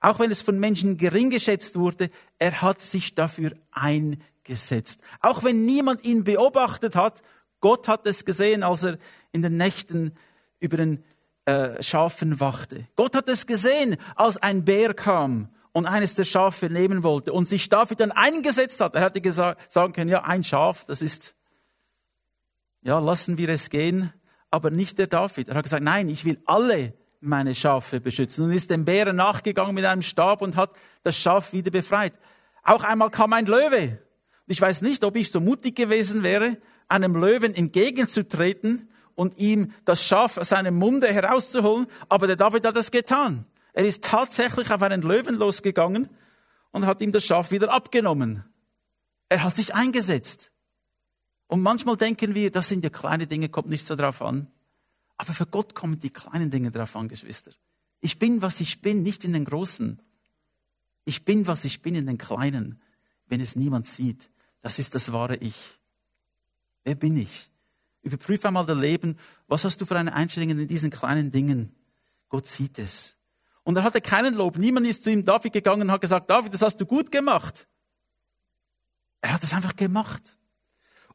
Auch 0.00 0.18
wenn 0.18 0.32
es 0.32 0.42
von 0.42 0.58
Menschen 0.58 0.96
gering 0.96 1.30
geschätzt 1.30 1.78
wurde, 1.78 2.10
er 2.40 2.62
hat 2.62 2.82
sich 2.82 3.14
dafür 3.14 3.52
eingesetzt. 3.70 5.00
Auch 5.20 5.44
wenn 5.44 5.64
niemand 5.64 6.02
ihn 6.04 6.24
beobachtet 6.24 6.96
hat, 6.96 7.22
Gott 7.66 7.88
hat 7.88 8.06
es 8.06 8.24
gesehen, 8.24 8.62
als 8.62 8.84
er 8.84 8.96
in 9.32 9.42
den 9.42 9.56
Nächten 9.56 10.12
über 10.60 10.76
den 10.76 11.02
äh, 11.46 11.82
Schafen 11.82 12.38
wachte. 12.38 12.86
Gott 12.94 13.16
hat 13.16 13.28
es 13.28 13.44
gesehen, 13.44 13.96
als 14.14 14.36
ein 14.36 14.64
Bär 14.64 14.94
kam 14.94 15.48
und 15.72 15.84
eines 15.84 16.14
der 16.14 16.22
Schafe 16.22 16.70
nehmen 16.70 17.02
wollte 17.02 17.32
und 17.32 17.48
sich 17.48 17.68
dafür 17.68 17.96
dann 17.96 18.12
eingesetzt 18.12 18.80
hat. 18.80 18.94
Er 18.94 19.00
hätte 19.00 19.20
gesagt, 19.20 19.72
sagen 19.72 19.92
können, 19.92 20.08
ja, 20.08 20.22
ein 20.22 20.44
Schaf, 20.44 20.84
das 20.84 21.02
ist, 21.02 21.34
ja, 22.82 23.00
lassen 23.00 23.36
wir 23.36 23.48
es 23.48 23.68
gehen, 23.68 24.12
aber 24.52 24.70
nicht 24.70 25.00
der 25.00 25.08
David. 25.08 25.48
Er 25.48 25.56
hat 25.56 25.64
gesagt, 25.64 25.82
nein, 25.82 26.08
ich 26.08 26.24
will 26.24 26.40
alle 26.46 26.94
meine 27.18 27.56
Schafe 27.56 27.98
beschützen 27.98 28.44
und 28.44 28.52
ist 28.52 28.70
dem 28.70 28.84
Bären 28.84 29.16
nachgegangen 29.16 29.74
mit 29.74 29.86
einem 29.86 30.02
Stab 30.02 30.40
und 30.40 30.54
hat 30.54 30.70
das 31.02 31.16
Schaf 31.16 31.52
wieder 31.52 31.72
befreit. 31.72 32.12
Auch 32.62 32.84
einmal 32.84 33.10
kam 33.10 33.32
ein 33.32 33.46
Löwe. 33.46 33.98
Ich 34.46 34.60
weiß 34.60 34.82
nicht, 34.82 35.02
ob 35.02 35.16
ich 35.16 35.32
so 35.32 35.40
mutig 35.40 35.74
gewesen 35.74 36.22
wäre, 36.22 36.58
einem 36.88 37.16
Löwen 37.16 37.54
entgegenzutreten 37.54 38.88
und 39.14 39.38
ihm 39.38 39.72
das 39.84 40.04
Schaf 40.04 40.38
aus 40.38 40.50
seinem 40.50 40.76
Munde 40.76 41.08
herauszuholen, 41.08 41.86
aber 42.08 42.26
der 42.26 42.36
David 42.36 42.66
hat 42.66 42.76
das 42.76 42.90
getan. 42.90 43.46
Er 43.72 43.84
ist 43.84 44.04
tatsächlich 44.04 44.70
auf 44.70 44.82
einen 44.82 45.02
Löwen 45.02 45.34
losgegangen 45.34 46.08
und 46.70 46.86
hat 46.86 47.00
ihm 47.00 47.12
das 47.12 47.24
Schaf 47.24 47.50
wieder 47.50 47.72
abgenommen. 47.72 48.44
Er 49.28 49.42
hat 49.42 49.56
sich 49.56 49.74
eingesetzt. 49.74 50.50
Und 51.48 51.62
manchmal 51.62 51.96
denken 51.96 52.34
wir, 52.34 52.50
das 52.50 52.68
sind 52.68 52.84
ja 52.84 52.90
kleine 52.90 53.26
Dinge, 53.26 53.48
kommt 53.48 53.68
nicht 53.68 53.86
so 53.86 53.96
drauf 53.96 54.22
an. 54.22 54.48
Aber 55.16 55.32
für 55.32 55.46
Gott 55.46 55.74
kommen 55.74 55.98
die 55.98 56.10
kleinen 56.10 56.50
Dinge 56.50 56.70
drauf 56.70 56.94
an, 56.96 57.08
Geschwister. 57.08 57.52
Ich 58.00 58.18
bin, 58.18 58.42
was 58.42 58.60
ich 58.60 58.82
bin, 58.82 59.02
nicht 59.02 59.24
in 59.24 59.32
den 59.32 59.44
großen. 59.44 60.02
Ich 61.04 61.24
bin, 61.24 61.46
was 61.46 61.64
ich 61.64 61.82
bin 61.82 61.94
in 61.94 62.06
den 62.06 62.18
kleinen, 62.18 62.80
wenn 63.26 63.40
es 63.40 63.56
niemand 63.56 63.86
sieht. 63.86 64.28
Das 64.60 64.78
ist 64.78 64.94
das 64.94 65.12
wahre 65.12 65.36
Ich. 65.36 65.78
Wer 66.86 66.94
bin 66.94 67.16
ich? 67.16 67.50
Überprüfe 68.02 68.46
einmal 68.46 68.64
dein 68.64 68.78
Leben. 68.78 69.18
Was 69.48 69.64
hast 69.64 69.80
du 69.80 69.86
für 69.86 69.98
eine 69.98 70.14
Einstellung 70.14 70.50
in 70.50 70.68
diesen 70.68 70.90
kleinen 70.90 71.32
Dingen? 71.32 71.74
Gott 72.28 72.46
sieht 72.46 72.78
es. 72.78 73.16
Und 73.64 73.76
er 73.76 73.82
hatte 73.82 74.00
keinen 74.00 74.36
Lob. 74.36 74.56
Niemand 74.56 74.86
ist 74.86 75.02
zu 75.02 75.10
ihm 75.10 75.24
David 75.24 75.52
gegangen 75.52 75.82
und 75.82 75.90
hat 75.90 76.00
gesagt, 76.00 76.30
David, 76.30 76.54
das 76.54 76.62
hast 76.62 76.76
du 76.76 76.86
gut 76.86 77.10
gemacht. 77.10 77.66
Er 79.20 79.32
hat 79.32 79.42
es 79.42 79.52
einfach 79.52 79.74
gemacht. 79.74 80.22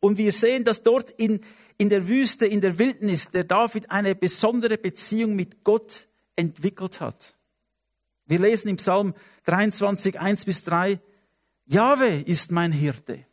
Und 0.01 0.17
wir 0.17 0.33
sehen, 0.33 0.65
dass 0.65 0.83
dort 0.83 1.11
in, 1.11 1.39
in 1.77 1.87
der 1.87 2.09
Wüste, 2.09 2.45
in 2.45 2.59
der 2.59 2.77
Wildnis, 2.77 3.31
der 3.31 3.45
David 3.45 3.89
eine 3.91 4.13
besondere 4.13 4.77
Beziehung 4.77 5.37
mit 5.37 5.63
Gott 5.63 6.09
entwickelt 6.35 6.99
hat. 6.99 7.37
Wir 8.25 8.39
lesen 8.39 8.67
im 8.67 8.75
Psalm 8.75 9.13
23, 9.45 10.19
1 10.19 10.43
bis 10.43 10.65
3, 10.65 10.99
Jahwe 11.65 12.19
ist 12.19 12.51
mein 12.51 12.73
Hirte. 12.73 13.25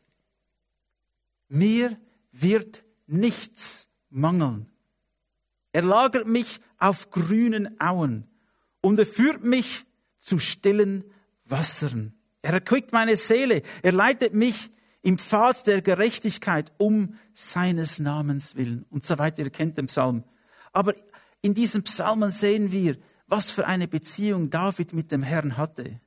Mir 1.48 1.98
wird 2.40 2.84
nichts 3.06 3.88
mangeln. 4.10 4.70
Er 5.72 5.82
lagert 5.82 6.26
mich 6.26 6.60
auf 6.78 7.10
grünen 7.10 7.80
Auen 7.80 8.26
und 8.80 8.98
er 8.98 9.06
führt 9.06 9.44
mich 9.44 9.84
zu 10.18 10.38
stillen 10.38 11.04
Wassern. 11.44 12.14
Er 12.42 12.54
erquickt 12.54 12.92
meine 12.92 13.16
Seele. 13.16 13.62
Er 13.82 13.92
leitet 13.92 14.34
mich 14.34 14.70
im 15.02 15.18
Pfad 15.18 15.66
der 15.66 15.82
Gerechtigkeit 15.82 16.72
um 16.78 17.16
seines 17.34 17.98
Namens 17.98 18.56
willen 18.56 18.84
und 18.90 19.04
so 19.04 19.18
weiter. 19.18 19.42
Ihr 19.42 19.50
kennt 19.50 19.78
den 19.78 19.86
Psalm. 19.86 20.24
Aber 20.72 20.94
in 21.42 21.54
diesem 21.54 21.82
Psalmen 21.84 22.30
sehen 22.30 22.72
wir, 22.72 22.96
was 23.26 23.50
für 23.50 23.66
eine 23.66 23.88
Beziehung 23.88 24.50
David 24.50 24.92
mit 24.92 25.12
dem 25.12 25.22
Herrn 25.22 25.56
hatte 25.56 26.00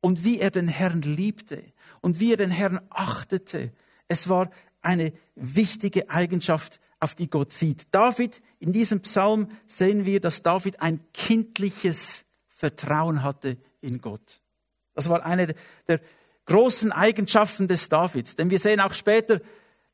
und 0.00 0.24
wie 0.24 0.38
er 0.38 0.50
den 0.50 0.68
Herrn 0.68 1.02
liebte 1.02 1.62
und 2.00 2.18
wie 2.18 2.32
er 2.32 2.36
den 2.36 2.50
Herrn 2.50 2.80
achtete. 2.90 3.72
Es 4.08 4.28
war 4.28 4.50
eine 4.82 5.12
wichtige 5.34 6.10
Eigenschaft, 6.10 6.80
auf 7.00 7.14
die 7.14 7.28
Gott 7.28 7.52
sieht. 7.52 7.86
David, 7.90 8.40
in 8.58 8.72
diesem 8.72 9.00
Psalm 9.00 9.50
sehen 9.66 10.06
wir, 10.06 10.20
dass 10.20 10.42
David 10.42 10.80
ein 10.80 11.00
kindliches 11.12 12.24
Vertrauen 12.48 13.22
hatte 13.22 13.58
in 13.80 14.00
Gott. 14.00 14.40
Das 14.94 15.08
war 15.08 15.24
eine 15.24 15.54
der 15.88 16.00
großen 16.46 16.92
Eigenschaften 16.92 17.68
des 17.68 17.88
Davids. 17.88 18.36
Denn 18.36 18.50
wir 18.50 18.58
sehen 18.58 18.80
auch 18.80 18.94
später, 18.94 19.40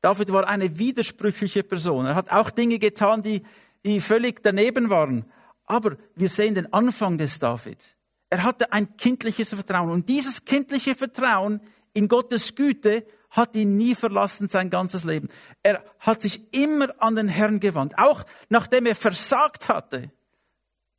David 0.01 0.31
war 0.31 0.47
eine 0.47 0.79
widersprüchliche 0.79 1.63
Person. 1.63 2.05
Er 2.05 2.15
hat 2.15 2.31
auch 2.31 2.49
Dinge 2.49 2.79
getan, 2.79 3.21
die, 3.21 3.43
die 3.85 3.99
völlig 3.99 4.41
daneben 4.41 4.89
waren. 4.89 5.25
Aber 5.65 5.97
wir 6.15 6.29
sehen 6.29 6.55
den 6.55 6.71
Anfang 6.71 7.17
des 7.17 7.39
David. 7.39 7.95
Er 8.29 8.43
hatte 8.43 8.71
ein 8.71 8.95
kindliches 8.97 9.49
Vertrauen. 9.49 9.91
Und 9.91 10.09
dieses 10.09 10.45
kindliche 10.45 10.95
Vertrauen 10.95 11.61
in 11.93 12.07
Gottes 12.07 12.55
Güte 12.55 13.05
hat 13.33 13.53
ihn 13.55 13.75
nie 13.75 13.93
verlassen 13.95 14.47
sein 14.47 14.69
ganzes 14.69 15.03
Leben. 15.03 15.27
Er 15.61 15.83
hat 15.99 16.21
sich 16.21 16.53
immer 16.53 16.87
an 16.99 17.15
den 17.15 17.27
Herrn 17.27 17.59
gewandt. 17.59 17.97
Auch 17.97 18.23
nachdem 18.47 18.85
er 18.85 18.95
versagt 18.95 19.67
hatte. 19.67 20.09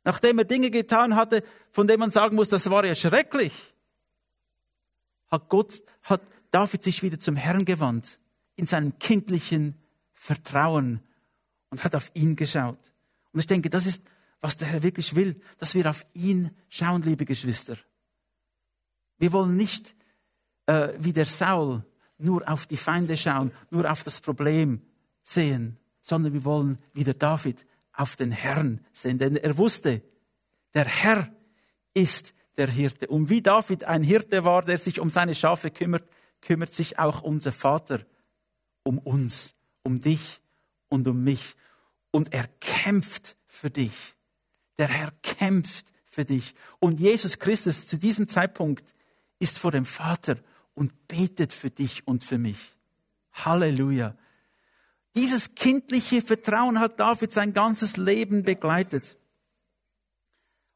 Nachdem 0.03 0.37
er 0.37 0.45
Dinge 0.45 0.69
getan 0.69 1.15
hatte, 1.15 1.43
von 1.71 1.87
denen 1.87 1.99
man 1.99 2.11
sagen 2.11 2.35
muss, 2.35 2.49
das 2.49 2.69
war 2.69 2.85
ja 2.85 2.93
schrecklich 2.93 3.53
hat 5.35 5.49
Gott, 5.49 5.83
hat 6.03 6.21
David 6.51 6.83
sich 6.83 7.03
wieder 7.03 7.19
zum 7.19 7.35
Herrn 7.35 7.65
gewandt, 7.65 8.19
in 8.55 8.67
seinem 8.67 8.97
kindlichen 8.99 9.75
Vertrauen 10.13 11.01
und 11.69 11.83
hat 11.83 11.95
auf 11.95 12.11
ihn 12.13 12.35
geschaut. 12.35 12.79
Und 13.31 13.39
ich 13.39 13.47
denke, 13.47 13.69
das 13.69 13.85
ist, 13.85 14.03
was 14.41 14.57
der 14.57 14.67
Herr 14.67 14.83
wirklich 14.83 15.15
will, 15.15 15.41
dass 15.57 15.75
wir 15.75 15.89
auf 15.89 16.05
ihn 16.13 16.51
schauen, 16.69 17.01
liebe 17.01 17.25
Geschwister. 17.25 17.77
Wir 19.17 19.31
wollen 19.33 19.57
nicht 19.57 19.95
äh, 20.67 20.93
wie 20.97 21.13
der 21.13 21.25
Saul 21.25 21.85
nur 22.17 22.47
auf 22.49 22.65
die 22.65 22.77
Feinde 22.77 23.17
schauen, 23.17 23.51
nur 23.69 23.89
auf 23.89 24.03
das 24.03 24.21
Problem 24.21 24.81
sehen, 25.23 25.77
sondern 26.01 26.33
wir 26.33 26.45
wollen 26.45 26.77
wie 26.93 27.03
der 27.03 27.13
David 27.13 27.65
auf 27.93 28.15
den 28.15 28.31
Herrn 28.31 28.85
sehen, 28.93 29.17
denn 29.17 29.35
er 29.35 29.57
wusste, 29.57 30.01
der 30.73 30.85
Herr 30.85 31.29
ist 31.93 32.33
der 32.57 32.69
Hirte. 32.69 33.07
Und 33.07 33.29
wie 33.29 33.41
David 33.41 33.85
ein 33.85 34.03
Hirte 34.03 34.43
war, 34.43 34.63
der 34.63 34.77
sich 34.77 34.99
um 34.99 35.09
seine 35.09 35.35
Schafe 35.35 35.71
kümmert, 35.71 36.07
kümmert 36.41 36.73
sich 36.73 36.99
auch 36.99 37.21
unser 37.21 37.51
Vater 37.51 38.05
um 38.83 38.99
uns, 38.99 39.55
um 39.83 39.99
dich 39.99 40.41
und 40.89 41.07
um 41.07 41.23
mich. 41.23 41.55
Und 42.11 42.33
er 42.33 42.47
kämpft 42.59 43.35
für 43.47 43.69
dich. 43.69 44.15
Der 44.77 44.87
Herr 44.89 45.11
kämpft 45.21 45.87
für 46.05 46.25
dich. 46.25 46.53
Und 46.79 46.99
Jesus 46.99 47.39
Christus 47.39 47.87
zu 47.87 47.97
diesem 47.97 48.27
Zeitpunkt 48.27 48.85
ist 49.39 49.57
vor 49.57 49.71
dem 49.71 49.85
Vater 49.85 50.37
und 50.75 51.07
betet 51.07 51.53
für 51.53 51.69
dich 51.71 52.07
und 52.07 52.23
für 52.23 52.37
mich. 52.37 52.59
Halleluja. 53.33 54.15
Dieses 55.15 55.55
kindliche 55.55 56.21
Vertrauen 56.21 56.79
hat 56.79 56.99
David 56.99 57.31
sein 57.31 57.53
ganzes 57.53 57.97
Leben 57.97 58.43
begleitet 58.43 59.17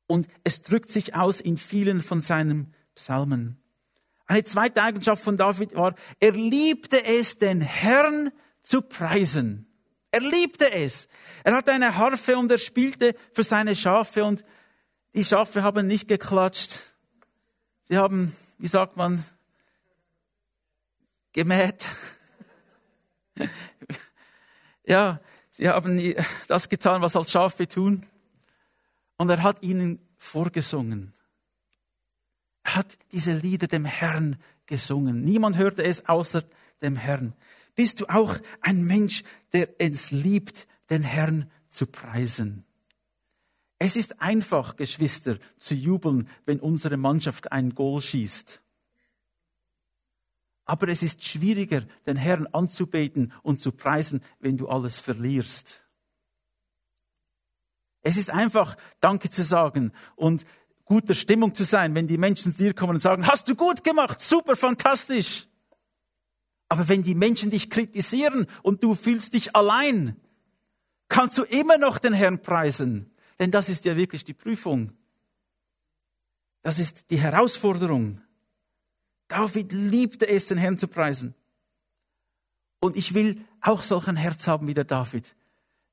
und 0.07 0.27
es 0.43 0.61
drückt 0.61 0.89
sich 0.89 1.13
aus 1.13 1.39
in 1.39 1.57
vielen 1.57 2.01
von 2.01 2.21
seinen 2.21 2.73
Psalmen. 2.95 3.61
Eine 4.25 4.43
zweite 4.43 4.81
Eigenschaft 4.81 5.23
von 5.23 5.37
David 5.37 5.75
war, 5.75 5.95
er 6.19 6.31
liebte 6.31 7.03
es, 7.03 7.37
den 7.37 7.61
Herrn 7.61 8.31
zu 8.63 8.81
preisen. 8.81 9.67
Er 10.11 10.21
liebte 10.21 10.71
es. 10.71 11.07
Er 11.43 11.55
hatte 11.55 11.71
eine 11.71 11.95
Harfe 11.95 12.37
und 12.37 12.51
er 12.51 12.57
spielte 12.57 13.15
für 13.33 13.43
seine 13.43 13.75
Schafe 13.75 14.23
und 14.23 14.43
die 15.13 15.25
Schafe 15.25 15.63
haben 15.63 15.85
nicht 15.85 16.07
geklatscht. 16.07 16.79
Sie 17.87 17.97
haben, 17.97 18.35
wie 18.57 18.67
sagt 18.67 18.97
man, 18.97 19.25
gemäht. 21.39 21.85
ja, 24.85 25.21
sie 25.51 25.69
haben 25.69 26.13
das 26.49 26.67
getan, 26.67 27.01
was 27.01 27.15
als 27.15 27.31
Schafe 27.31 27.65
tun. 27.65 28.05
Und 29.17 29.29
er 29.29 29.41
hat 29.41 29.63
ihnen 29.63 30.05
vorgesungen. 30.17 31.13
Er 32.63 32.75
hat 32.75 32.97
diese 33.13 33.31
Lieder 33.31 33.67
dem 33.67 33.85
Herrn 33.85 34.35
gesungen. 34.65 35.23
Niemand 35.23 35.55
hörte 35.55 35.81
es 35.81 36.09
außer 36.09 36.43
dem 36.81 36.97
Herrn. 36.97 37.33
Bist 37.73 38.01
du 38.01 38.07
auch 38.07 38.35
ein 38.59 38.83
Mensch, 38.83 39.23
der 39.53 39.69
es 39.79 40.11
liebt, 40.11 40.67
den 40.89 41.03
Herrn 41.03 41.49
zu 41.69 41.85
preisen? 41.85 42.65
Es 43.77 43.95
ist 43.95 44.21
einfach, 44.21 44.75
Geschwister, 44.75 45.37
zu 45.57 45.73
jubeln, 45.73 46.27
wenn 46.45 46.59
unsere 46.59 46.97
Mannschaft 46.97 47.53
ein 47.53 47.75
Goal 47.75 48.01
schießt. 48.01 48.61
Aber 50.69 50.87
es 50.89 51.01
ist 51.01 51.25
schwieriger, 51.25 51.81
den 52.05 52.15
Herrn 52.15 52.45
anzubeten 52.45 53.33
und 53.41 53.59
zu 53.59 53.71
preisen, 53.71 54.21
wenn 54.39 54.55
du 54.55 54.67
alles 54.67 54.99
verlierst. 54.99 55.83
Es 58.03 58.17
ist 58.17 58.29
einfach, 58.29 58.77
Danke 58.99 59.31
zu 59.31 59.41
sagen 59.41 59.91
und 60.15 60.45
guter 60.85 61.15
Stimmung 61.15 61.55
zu 61.55 61.63
sein, 61.63 61.95
wenn 61.95 62.07
die 62.07 62.19
Menschen 62.19 62.55
zu 62.55 62.65
dir 62.65 62.75
kommen 62.75 62.97
und 62.97 63.01
sagen, 63.01 63.25
hast 63.25 63.49
du 63.49 63.55
gut 63.55 63.83
gemacht, 63.83 64.21
super, 64.21 64.55
fantastisch. 64.55 65.47
Aber 66.67 66.87
wenn 66.87 67.01
die 67.01 67.15
Menschen 67.15 67.49
dich 67.49 67.71
kritisieren 67.71 68.45
und 68.61 68.83
du 68.83 68.93
fühlst 68.93 69.33
dich 69.33 69.55
allein, 69.55 70.17
kannst 71.07 71.35
du 71.39 71.45
immer 71.45 71.79
noch 71.79 71.97
den 71.97 72.13
Herrn 72.13 72.43
preisen. 72.43 73.11
Denn 73.39 73.49
das 73.49 73.69
ist 73.69 73.85
ja 73.85 73.97
wirklich 73.97 74.23
die 74.23 74.35
Prüfung. 74.35 74.91
Das 76.61 76.77
ist 76.77 77.09
die 77.09 77.19
Herausforderung. 77.19 78.21
David 79.29 79.71
liebte 79.71 80.27
es, 80.27 80.47
den 80.47 80.57
Herrn 80.57 80.77
zu 80.77 80.89
preisen. 80.89 81.33
Und 82.81 82.97
ich 82.97 83.13
will 83.13 83.45
auch 83.61 83.81
solch 83.81 84.07
ein 84.07 84.15
Herz 84.15 84.47
haben 84.47 84.67
wie 84.67 84.73
der 84.73 84.83
David, 84.83 85.35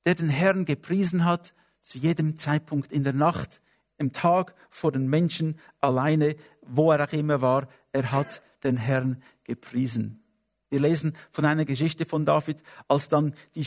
der 0.05 0.17
den 0.17 0.29
Herrn 0.29 0.65
gepriesen 0.65 1.25
hat 1.25 1.55
zu 1.83 1.99
jedem 1.99 2.39
Zeitpunkt 2.39 2.91
in 2.91 3.05
der 3.05 3.13
Nacht, 3.13 3.61
im 3.99 4.13
Tag 4.13 4.55
vor 4.69 4.91
den 4.91 5.09
Menschen 5.09 5.59
alleine, 5.81 6.37
wo 6.63 6.91
er 6.91 7.07
auch 7.07 7.13
immer 7.13 7.41
war. 7.41 7.69
Er 7.93 8.11
hat 8.11 8.43
den 8.65 8.77
Herrn 8.77 9.23
gepriesen. 9.45 10.23
Wir 10.69 10.81
lesen 10.81 11.17
von 11.31 11.45
einer 11.45 11.65
Geschichte 11.65 12.05
von 12.05 12.25
David, 12.25 12.59
als 12.89 13.09
dann 13.09 13.35
die, 13.55 13.67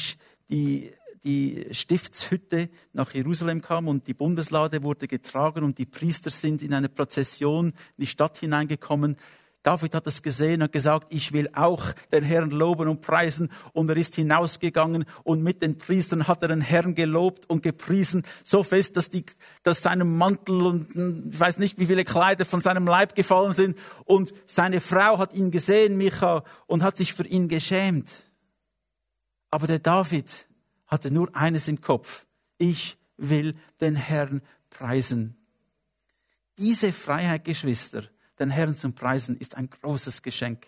die, 0.50 0.92
die 1.24 1.68
Stiftshütte 1.72 2.70
nach 2.94 3.14
Jerusalem 3.14 3.62
kam 3.62 3.88
und 3.88 4.08
die 4.08 4.14
Bundeslade 4.14 4.84
wurde 4.84 5.08
getragen 5.08 5.64
und 5.64 5.78
die 5.78 5.86
Priester 5.86 6.30
sind 6.30 6.62
in 6.62 6.74
eine 6.74 6.90
Prozession 6.90 7.68
in 7.70 8.02
die 8.02 8.08
Stadt 8.08 8.38
hineingekommen. 8.40 9.16
David 9.62 9.94
hat 9.94 10.08
es 10.08 10.22
gesehen 10.22 10.62
und 10.62 10.72
gesagt, 10.72 11.08
ich 11.10 11.34
will 11.34 11.50
auch 11.54 11.92
den 12.14 12.24
Herrn 12.24 12.50
loben 12.50 12.88
und 12.88 13.02
preisen. 13.02 13.52
Und 13.74 13.90
er 13.90 13.98
ist 13.98 14.16
hinausgegangen 14.16 15.06
und 15.24 15.44
mit 15.44 15.62
den 15.62 15.78
Priestern 15.78 16.28
hat 16.28 16.42
er 16.42 16.48
den 16.48 16.62
Herrn 16.62 16.96
gelobt 16.96 17.50
und 17.50 17.62
gepriesen, 17.62 18.24
so 18.46 18.64
fest, 18.64 18.96
dass, 18.96 19.10
die, 19.10 19.26
dass 19.64 19.82
seinem 19.82 20.18
Mantel 20.18 20.62
und 20.62 21.32
ich 21.32 21.40
weiß 21.40 21.58
nicht, 21.58 21.78
wie 21.78 21.88
viele 21.88 22.06
Kleider 22.06 22.46
von 22.46 22.62
seinem 22.62 22.88
Leib 22.88 23.16
gefallen 23.16 23.54
sind. 23.54 23.78
Und 24.06 24.34
seine 24.48 24.80
Frau 24.80 25.18
hat 25.18 25.34
ihn 25.34 25.52
gesehen, 25.52 25.98
Micha, 25.98 26.44
und 26.66 26.82
hat 26.82 26.96
sich 26.96 27.14
für 27.14 27.28
ihn 27.28 27.50
geschämt. 27.50 28.10
Aber 29.52 29.68
der 29.68 29.80
David 29.80 30.48
hatte 30.88 31.12
nur 31.12 31.36
eines 31.36 31.68
im 31.68 31.82
Kopf. 31.82 32.26
Ich 32.58 32.98
will 33.18 33.56
den 33.82 33.96
Herrn 33.96 34.42
preisen. 34.70 35.36
Diese 36.58 36.94
Freiheit, 36.94 37.44
Geschwister, 37.44 38.04
den 38.40 38.50
Herrn 38.50 38.76
zum 38.76 38.94
Preisen, 38.94 39.38
ist 39.38 39.56
ein 39.56 39.70
großes 39.70 40.22
Geschenk. 40.22 40.68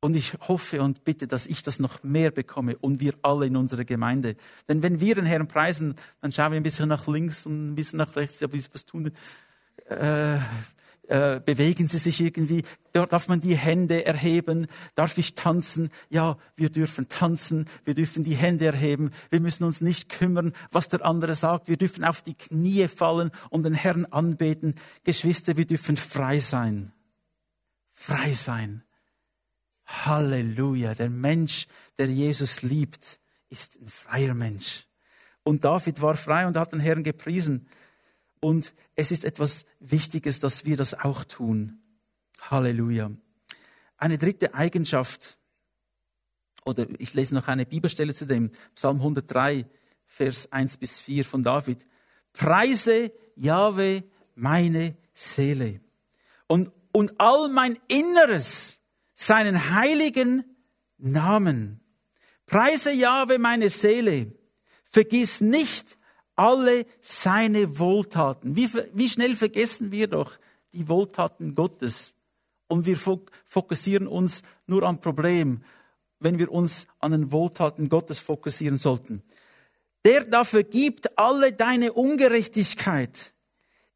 Und 0.00 0.14
ich 0.14 0.34
hoffe 0.46 0.80
und 0.80 1.02
bitte, 1.02 1.26
dass 1.26 1.46
ich 1.46 1.62
das 1.62 1.80
noch 1.80 2.04
mehr 2.04 2.30
bekomme 2.30 2.76
und 2.76 3.00
wir 3.00 3.14
alle 3.22 3.46
in 3.46 3.56
unserer 3.56 3.84
Gemeinde. 3.84 4.36
Denn 4.68 4.82
wenn 4.84 5.00
wir 5.00 5.16
den 5.16 5.26
Herrn 5.26 5.48
preisen, 5.48 5.96
dann 6.20 6.30
schauen 6.30 6.52
wir 6.52 6.60
ein 6.60 6.62
bisschen 6.62 6.88
nach 6.88 7.08
links 7.08 7.46
und 7.46 7.70
ein 7.70 7.74
bisschen 7.74 7.96
nach 7.96 8.14
rechts, 8.14 8.38
ja, 8.38 8.48
was 8.52 8.86
tun. 8.86 9.10
Äh, 9.86 10.38
äh, 11.08 11.40
bewegen 11.40 11.88
sie 11.88 11.98
sich 11.98 12.20
irgendwie? 12.20 12.62
Darf 12.92 13.28
man 13.28 13.40
die 13.40 13.56
Hände 13.56 14.04
erheben? 14.04 14.66
Darf 14.94 15.16
ich 15.18 15.34
tanzen? 15.34 15.90
Ja, 16.10 16.36
wir 16.54 16.70
dürfen 16.70 17.08
tanzen. 17.08 17.68
Wir 17.84 17.94
dürfen 17.94 18.24
die 18.24 18.34
Hände 18.34 18.66
erheben. 18.66 19.10
Wir 19.30 19.40
müssen 19.40 19.64
uns 19.64 19.80
nicht 19.80 20.08
kümmern, 20.08 20.52
was 20.70 20.88
der 20.88 21.04
andere 21.04 21.34
sagt. 21.34 21.68
Wir 21.68 21.76
dürfen 21.76 22.04
auf 22.04 22.22
die 22.22 22.34
Knie 22.34 22.88
fallen 22.88 23.30
und 23.50 23.62
den 23.64 23.74
Herrn 23.74 24.04
anbeten. 24.06 24.74
Geschwister, 25.04 25.56
wir 25.56 25.66
dürfen 25.66 25.96
frei 25.96 26.38
sein. 26.38 26.92
Frei 27.94 28.32
sein. 28.32 28.84
Halleluja. 29.86 30.94
Der 30.94 31.10
Mensch, 31.10 31.66
der 31.98 32.08
Jesus 32.08 32.62
liebt, 32.62 33.18
ist 33.48 33.76
ein 33.80 33.88
freier 33.88 34.34
Mensch. 34.34 34.86
Und 35.42 35.64
David 35.64 36.02
war 36.02 36.16
frei 36.16 36.46
und 36.46 36.56
hat 36.58 36.72
den 36.72 36.80
Herrn 36.80 37.02
gepriesen. 37.02 37.66
Und 38.40 38.74
es 38.94 39.10
ist 39.10 39.24
etwas 39.24 39.64
Wichtiges, 39.80 40.40
dass 40.40 40.64
wir 40.64 40.76
das 40.76 40.94
auch 40.94 41.24
tun. 41.24 41.80
Halleluja. 42.40 43.10
Eine 43.96 44.18
dritte 44.18 44.54
Eigenschaft, 44.54 45.38
oder 46.64 46.86
ich 46.98 47.14
lese 47.14 47.34
noch 47.34 47.48
eine 47.48 47.66
Bibelstelle 47.66 48.14
zu 48.14 48.26
dem, 48.26 48.50
Psalm 48.74 48.98
103, 48.98 49.66
Vers 50.06 50.52
1 50.52 50.78
bis 50.78 50.98
4 51.00 51.24
von 51.24 51.42
David. 51.42 51.84
Preise 52.32 53.12
Jahwe 53.36 54.04
meine 54.34 54.96
Seele 55.14 55.80
und, 56.46 56.70
und 56.92 57.20
all 57.20 57.48
mein 57.48 57.78
Inneres 57.88 58.78
seinen 59.14 59.74
heiligen 59.74 60.44
Namen. 60.96 61.80
Preise 62.46 62.92
Jahwe 62.92 63.38
meine 63.38 63.68
Seele. 63.68 64.32
Vergiss 64.84 65.40
nicht 65.40 65.97
alle 66.38 66.86
seine 67.00 67.78
Wohltaten. 67.78 68.54
Wie, 68.54 68.70
wie 68.94 69.08
schnell 69.08 69.34
vergessen 69.34 69.90
wir 69.90 70.06
doch 70.06 70.38
die 70.72 70.88
Wohltaten 70.88 71.54
Gottes 71.54 72.14
und 72.68 72.86
wir 72.86 72.96
fokussieren 73.46 74.06
uns 74.06 74.42
nur 74.66 74.84
am 74.84 75.00
Problem, 75.00 75.64
wenn 76.20 76.38
wir 76.38 76.52
uns 76.52 76.86
an 77.00 77.12
den 77.12 77.32
Wohltaten 77.32 77.88
Gottes 77.88 78.20
fokussieren 78.20 78.78
sollten. 78.78 79.22
Der 80.04 80.24
da 80.24 80.44
vergibt 80.44 81.18
alle 81.18 81.52
deine 81.52 81.92
Ungerechtigkeit. 81.92 83.32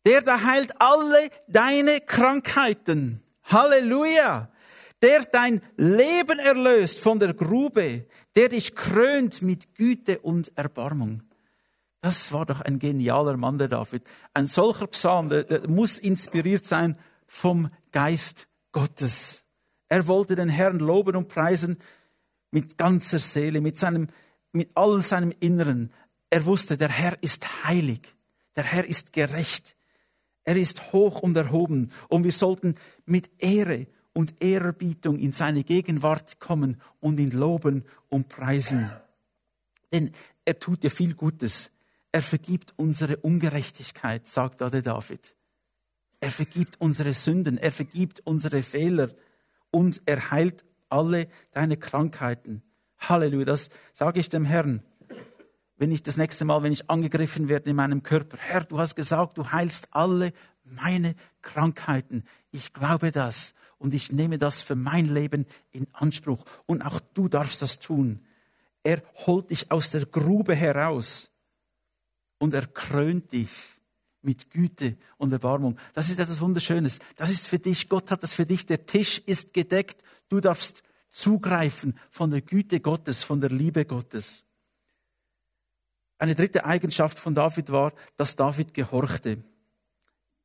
Der 0.05 0.23
da 0.23 0.43
heilt 0.43 0.81
alle 0.81 1.31
deine 1.47 2.01
Krankheiten. 2.01 3.23
Halleluja. 3.45 4.51
Der 5.01 5.25
dein 5.27 5.63
Leben 5.77 6.39
erlöst 6.41 6.99
von 6.99 7.21
der 7.21 7.35
Grube. 7.35 8.07
Der 8.35 8.49
dich 8.49 8.75
krönt 8.75 9.43
mit 9.43 9.75
Güte 9.77 10.19
und 10.19 10.51
Erbarmung. 10.57 11.23
Das 12.03 12.33
war 12.33 12.45
doch 12.45 12.61
ein 12.61 12.81
genialer 12.81 13.37
Mann, 13.37 13.59
der 13.59 13.69
David. 13.69 14.03
Ein 14.35 14.49
solcher 14.49 14.89
Psalm, 14.89 15.29
der, 15.29 15.45
der 15.45 15.69
muss 15.69 15.99
inspiriert 15.99 16.67
sein 16.67 16.99
vom 17.29 17.71
Geist 17.93 18.49
Gottes. 18.73 19.45
Er 19.89 20.09
wollte 20.09 20.35
den 20.35 20.49
Herrn 20.49 20.81
loben 20.81 21.15
und 21.15 21.29
preisen 21.29 21.79
mit 22.51 22.77
ganzer 22.77 23.21
Seele, 23.21 23.61
mit 23.61 23.79
seinem, 23.79 24.09
mit 24.51 24.77
allem 24.77 25.03
seinem 25.03 25.33
Inneren. 25.39 25.93
Er 26.29 26.45
wusste, 26.45 26.77
der 26.77 26.89
Herr 26.89 27.23
ist 27.23 27.65
heilig. 27.65 28.01
Der 28.57 28.65
Herr 28.65 28.85
ist 28.85 29.13
gerecht. 29.13 29.77
Er 30.43 30.57
ist 30.57 30.93
hoch 30.93 31.21
und 31.21 31.37
erhoben. 31.37 31.93
Und 32.09 32.25
wir 32.25 32.33
sollten 32.33 32.75
mit 33.07 33.31
Ehre 33.39 33.87
und 34.13 34.35
Ehrerbietung 34.43 35.21
in 35.21 35.33
seine 35.33 35.63
Gegenwart 35.63 36.41
kommen 36.41 36.81
und 36.99 37.21
ihn 37.21 37.31
loben 37.31 37.85
und 38.09 38.29
preisen. 38.29 38.91
Denn 39.93 40.11
er 40.45 40.59
tut 40.59 40.83
dir 40.83 40.91
viel 40.91 41.15
Gutes. 41.15 41.71
Er 42.13 42.23
vergibt 42.23 42.75
unsere 42.77 43.17
Ungerechtigkeit, 43.17 44.29
sagt 44.29 44.61
da 44.61 44.69
der 44.69 44.83
David. 44.83 45.35
Er 46.21 46.31
vergibt 46.31 46.79
unsere 46.79 47.15
Sünden, 47.15 47.57
er 47.57 47.73
vergibt 47.73 48.21
unsere 48.25 48.63
Fehler 48.63 49.11
und 49.71 50.03
er 50.05 50.31
heilt 50.31 50.65
alle 50.91 51.27
deine 51.53 51.79
Krankheiten. 51.79 52.63
Halleluja, 52.99 53.47
das 53.47 53.71
sage 53.93 54.21
ich 54.21 54.29
dem 54.29 54.45
Herrn. 54.45 54.83
Wenn 55.79 55.91
ich 55.91 56.03
das 56.03 56.17
nächste 56.19 56.45
Mal, 56.45 56.63
wenn 56.63 56.73
ich 56.73 56.89
angegriffen 56.91 57.49
werde 57.49 57.71
in 57.71 57.77
meinem 57.77 58.03
Körper, 58.03 58.37
Herr, 58.39 58.63
du 58.63 58.79
hast 58.79 58.95
gesagt, 58.95 59.39
du 59.39 59.51
heilst 59.51 59.89
alle 59.91 60.33
meine 60.65 61.17
Krankheiten. 61.41 62.25
Ich 62.53 62.73
glaube 62.73 63.11
das 63.11 63.55
und 63.79 63.95
ich 63.95 64.13
nehme 64.13 64.39
das 64.39 64.63
für 64.63 64.77
mein 64.77 65.13
Leben 65.13 65.47
in 65.73 65.89
Anspruch. 65.93 66.45
Und 66.67 66.83
auch 66.83 67.01
du 67.15 67.29
darfst 67.29 67.63
das 67.63 67.81
tun. 67.81 68.21
Er 68.85 69.03
holt 69.27 69.51
dich 69.51 69.73
aus 69.73 69.91
der 69.91 70.07
Grube 70.07 70.55
heraus 70.55 71.32
und 72.43 72.55
er 72.55 72.67
krönt 72.67 73.31
dich 73.31 73.51
mit 74.21 74.51
Güte 74.51 74.97
und 75.17 75.33
Erbarmung. 75.33 75.79
Das 75.95 76.11
ist 76.11 76.19
etwas 76.19 76.41
Wunderschönes. 76.41 76.99
Das 77.15 77.31
ist 77.31 77.47
für 77.47 77.61
dich, 77.61 77.89
Gott 77.89 78.11
hat 78.11 78.25
das 78.25 78.35
für 78.35 78.45
dich. 78.45 78.67
Der 78.67 78.85
Tisch 78.85 79.23
ist 79.27 79.55
gedeckt. 79.55 80.03
Du 80.29 80.41
darfst 80.41 80.83
zugreifen 81.09 81.97
von 82.11 82.33
der 82.33 82.41
Güte 82.41 82.81
Gottes, 82.81 83.23
von 83.23 83.41
der 83.41 83.51
Liebe 83.51 83.85
Gottes. 83.85 84.43
Eine 86.19 86.35
dritte 86.35 86.65
Eigenschaft 86.65 87.21
von 87.21 87.33
David 87.33 87.71
war, 87.71 87.93
dass 88.17 88.35
David 88.35 88.75
gehorchte. 88.75 89.45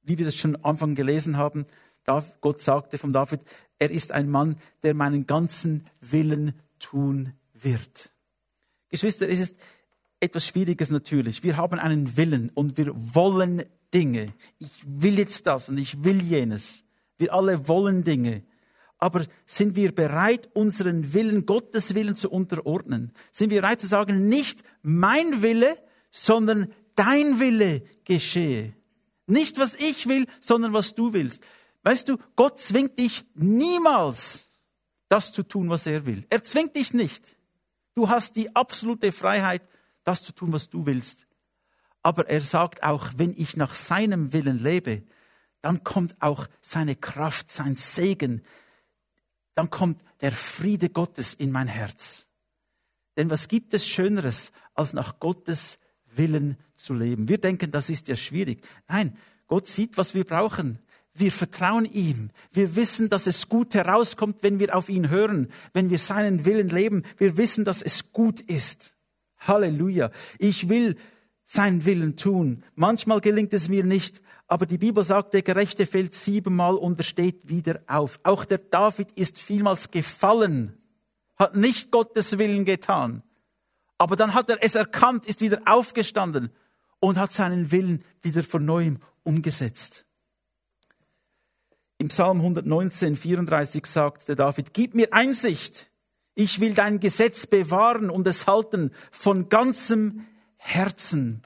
Wie 0.04 0.20
wir 0.20 0.26
das 0.26 0.36
schon 0.36 0.56
am 0.58 0.66
Anfang 0.66 0.94
gelesen 0.94 1.38
haben, 1.38 1.66
Gott 2.06 2.62
sagte 2.62 3.00
von 3.00 3.12
David, 3.12 3.42
er 3.80 3.90
ist 3.90 4.12
ein 4.12 4.30
Mann, 4.30 4.60
der 4.84 4.94
meinen 4.94 5.26
ganzen 5.26 5.84
Willen 6.00 6.54
tun 6.78 7.34
wird. 7.54 8.12
Geschwister, 8.90 9.28
es 9.28 9.40
ist 9.40 9.56
etwas 10.20 10.46
Schwieriges 10.46 10.90
natürlich. 10.90 11.44
Wir 11.44 11.58
haben 11.58 11.80
einen 11.80 12.18
Willen 12.18 12.50
und 12.54 12.78
wir 12.78 12.94
wollen 12.96 13.64
Dinge. 13.94 14.34
Ich 14.60 14.72
will 14.86 15.18
jetzt 15.18 15.48
das 15.48 15.70
und 15.70 15.78
ich 15.78 16.04
will 16.04 16.22
jenes. 16.22 16.84
Wir 17.18 17.34
alle 17.34 17.68
wollen 17.68 18.04
Dinge. 18.04 18.44
Aber 19.00 19.26
sind 19.46 19.76
wir 19.76 19.94
bereit, 19.94 20.50
unseren 20.54 21.14
Willen, 21.14 21.46
Gottes 21.46 21.94
Willen 21.94 22.16
zu 22.16 22.32
unterordnen? 22.32 23.14
Sind 23.32 23.52
wir 23.52 23.62
bereit 23.62 23.82
zu 23.82 23.88
sagen, 23.88 24.28
nicht 24.28 24.64
mein 24.82 25.42
Wille, 25.42 25.78
sondern 26.10 26.74
dein 26.96 27.40
Wille 27.40 27.84
geschehe? 28.06 28.74
Nicht 29.28 29.60
was 29.60 29.76
ich 29.76 30.08
will, 30.08 30.26
sondern 30.40 30.74
was 30.74 30.96
du 30.96 31.14
willst. 31.14 31.44
Weißt 31.84 32.10
du, 32.10 32.18
Gott 32.36 32.60
zwingt 32.60 32.98
dich 32.98 33.24
niemals, 33.36 34.50
das 35.10 35.32
zu 35.32 35.44
tun, 35.44 35.70
was 35.70 35.86
er 35.86 36.06
will. 36.06 36.26
Er 36.30 36.44
zwingt 36.44 36.76
dich 36.76 36.94
nicht. 36.94 37.24
Du 37.94 38.10
hast 38.10 38.36
die 38.36 38.56
absolute 38.56 39.12
Freiheit, 39.12 39.62
das 40.08 40.24
zu 40.24 40.32
tun, 40.32 40.54
was 40.54 40.70
du 40.70 40.86
willst. 40.86 41.28
Aber 42.02 42.30
er 42.30 42.42
sagt 42.42 42.84
auch, 42.84 43.10
wenn 43.18 43.34
ich 43.36 43.58
nach 43.58 43.76
seinem 43.76 44.32
Willen 44.34 44.60
lebe, 44.60 45.04
dann 45.62 45.84
kommt 45.84 46.16
auch 46.22 46.48
seine 46.62 46.96
Kraft, 46.96 47.52
sein 47.52 47.76
Segen, 47.76 48.42
dann 49.56 49.70
kommt 49.70 50.02
der 50.22 50.32
Friede 50.32 50.90
Gottes 50.90 51.34
in 51.34 51.52
mein 51.52 51.68
Herz. 51.68 52.28
Denn 53.18 53.30
was 53.30 53.48
gibt 53.48 53.74
es 53.74 53.88
Schöneres, 53.88 54.52
als 54.76 54.94
nach 54.94 55.20
Gottes 55.20 55.80
Willen 56.16 56.58
zu 56.76 56.94
leben? 56.94 57.28
Wir 57.28 57.40
denken, 57.40 57.72
das 57.72 57.90
ist 57.90 58.08
ja 58.08 58.16
schwierig. 58.16 58.64
Nein, 58.88 59.18
Gott 59.48 59.68
sieht, 59.68 59.98
was 59.98 60.14
wir 60.14 60.24
brauchen. 60.24 60.80
Wir 61.14 61.32
vertrauen 61.32 61.86
ihm. 61.86 62.30
Wir 62.52 62.76
wissen, 62.76 63.10
dass 63.10 63.26
es 63.26 63.50
gut 63.50 63.74
herauskommt, 63.74 64.44
wenn 64.44 64.60
wir 64.60 64.76
auf 64.76 64.88
ihn 64.88 65.10
hören, 65.10 65.50
wenn 65.74 65.90
wir 65.90 65.98
seinen 65.98 66.46
Willen 66.46 66.70
leben. 66.70 67.04
Wir 67.18 67.38
wissen, 67.38 67.66
dass 67.66 67.82
es 67.82 68.12
gut 68.12 68.40
ist. 68.42 68.94
Halleluja. 69.40 70.12
Ich 70.40 70.70
will 70.70 70.98
seinen 71.44 71.86
Willen 71.86 72.18
tun. 72.18 72.64
Manchmal 72.76 73.22
gelingt 73.22 73.54
es 73.54 73.70
mir 73.70 73.84
nicht, 73.84 74.22
aber 74.48 74.66
die 74.66 74.78
Bibel 74.78 75.04
sagt, 75.04 75.34
der 75.34 75.42
Gerechte 75.42 75.86
fällt 75.86 76.16
siebenmal 76.16 76.76
und 76.76 77.00
er 77.00 77.04
steht 77.04 77.48
wieder 77.50 77.82
auf. 77.88 78.20
Auch 78.24 78.46
der 78.46 78.60
David 78.60 79.12
ist 79.14 79.40
vielmals 79.40 79.92
gefallen, 79.92 80.78
hat 81.38 81.56
nicht 81.56 81.92
Gottes 81.92 82.38
Willen 82.38 82.66
getan. 82.66 83.24
Aber 83.98 84.16
dann 84.16 84.34
hat 84.34 84.50
er 84.50 84.62
es 84.62 84.76
erkannt, 84.76 85.26
ist 85.26 85.42
wieder 85.42 85.62
aufgestanden 85.66 86.52
und 87.00 87.18
hat 87.18 87.34
seinen 87.34 87.72
Willen 87.72 88.04
wieder 88.22 88.44
von 88.44 88.66
neuem 88.66 89.00
umgesetzt. 89.24 90.06
Im 91.98 92.10
Psalm 92.10 92.38
119, 92.38 93.16
34 93.16 93.86
sagt 93.86 94.28
der 94.28 94.36
David, 94.36 94.74
gib 94.74 94.94
mir 94.94 95.14
Einsicht. 95.14 95.90
Ich 96.40 96.60
will 96.60 96.76
dein 96.76 97.00
Gesetz 97.00 97.48
bewahren 97.48 98.12
und 98.12 98.28
es 98.28 98.46
halten 98.46 98.92
von 99.10 99.50
ganzem 99.50 100.28
Herzen. 100.58 101.42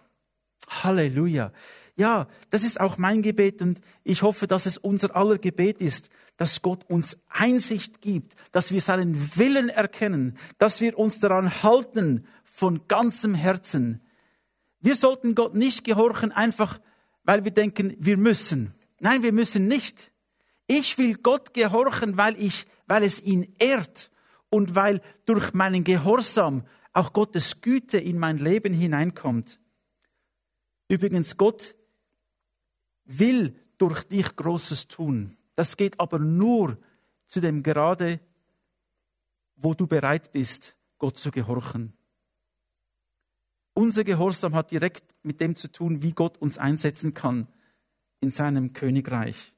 Halleluja. 0.67 1.54
Ja, 1.95 2.27
das 2.49 2.63
ist 2.65 2.77
auch 2.77 2.97
mein 2.97 3.21
Gebet 3.21 3.62
und 3.62 3.80
ich 4.04 4.21
hoffe, 4.21 4.47
dass 4.47 4.65
es 4.65 4.77
unser 4.77 5.15
aller 5.15 5.38
Gebet 5.38 5.80
ist, 5.80 6.10
dass 6.36 6.62
Gott 6.62 6.84
uns 6.89 7.17
Einsicht 7.30 8.01
gibt, 8.01 8.34
dass 8.51 8.71
wir 8.71 8.82
seinen 8.82 9.32
Willen 9.38 9.69
erkennen, 9.69 10.38
dass 10.58 10.82
wir 10.82 10.99
uns 10.99 11.19
daran 11.19 11.63
halten 11.63 12.27
von 12.43 12.86
ganzem 12.89 13.34
Herzen. 13.34 14.01
Wir 14.82 14.95
sollten 14.95 15.36
Gott 15.36 15.56
nicht 15.56 15.86
gehorchen, 15.86 16.34
einfach 16.34 16.82
weil 17.23 17.45
wir 17.45 17.51
denken, 17.51 17.95
wir 17.97 18.17
müssen. 18.17 18.73
Nein, 18.99 19.23
wir 19.23 19.32
müssen 19.32 19.69
nicht. 19.69 20.12
Ich 20.67 20.97
will 20.97 21.15
Gott 21.15 21.54
gehorchen, 21.54 22.17
weil 22.17 22.38
ich, 22.38 22.65
weil 22.88 23.04
es 23.04 23.21
ihn 23.21 23.56
ehrt 23.58 24.12
und 24.51 24.75
weil 24.75 25.01
durch 25.25 25.53
meinen 25.53 25.83
Gehorsam 25.83 26.67
auch 26.93 27.13
Gottes 27.13 27.61
Güte 27.61 27.97
in 27.97 28.19
mein 28.19 28.37
Leben 28.37 28.73
hineinkommt. 28.73 29.59
Übrigens, 30.87 31.37
Gott 31.37 31.75
will 33.05 33.55
durch 33.77 34.03
dich 34.03 34.35
Großes 34.35 34.89
tun. 34.89 35.37
Das 35.55 35.77
geht 35.77 35.99
aber 35.99 36.19
nur 36.19 36.77
zu 37.25 37.39
dem 37.39 37.63
Gerade, 37.63 38.19
wo 39.55 39.73
du 39.73 39.87
bereit 39.87 40.31
bist, 40.31 40.75
Gott 40.97 41.17
zu 41.17 41.31
gehorchen. 41.31 41.93
Unser 43.73 44.03
Gehorsam 44.03 44.53
hat 44.53 44.71
direkt 44.71 45.15
mit 45.23 45.39
dem 45.39 45.55
zu 45.55 45.71
tun, 45.71 46.03
wie 46.03 46.11
Gott 46.11 46.37
uns 46.37 46.57
einsetzen 46.57 47.13
kann 47.13 47.47
in 48.19 48.31
seinem 48.31 48.73
Königreich. 48.73 49.55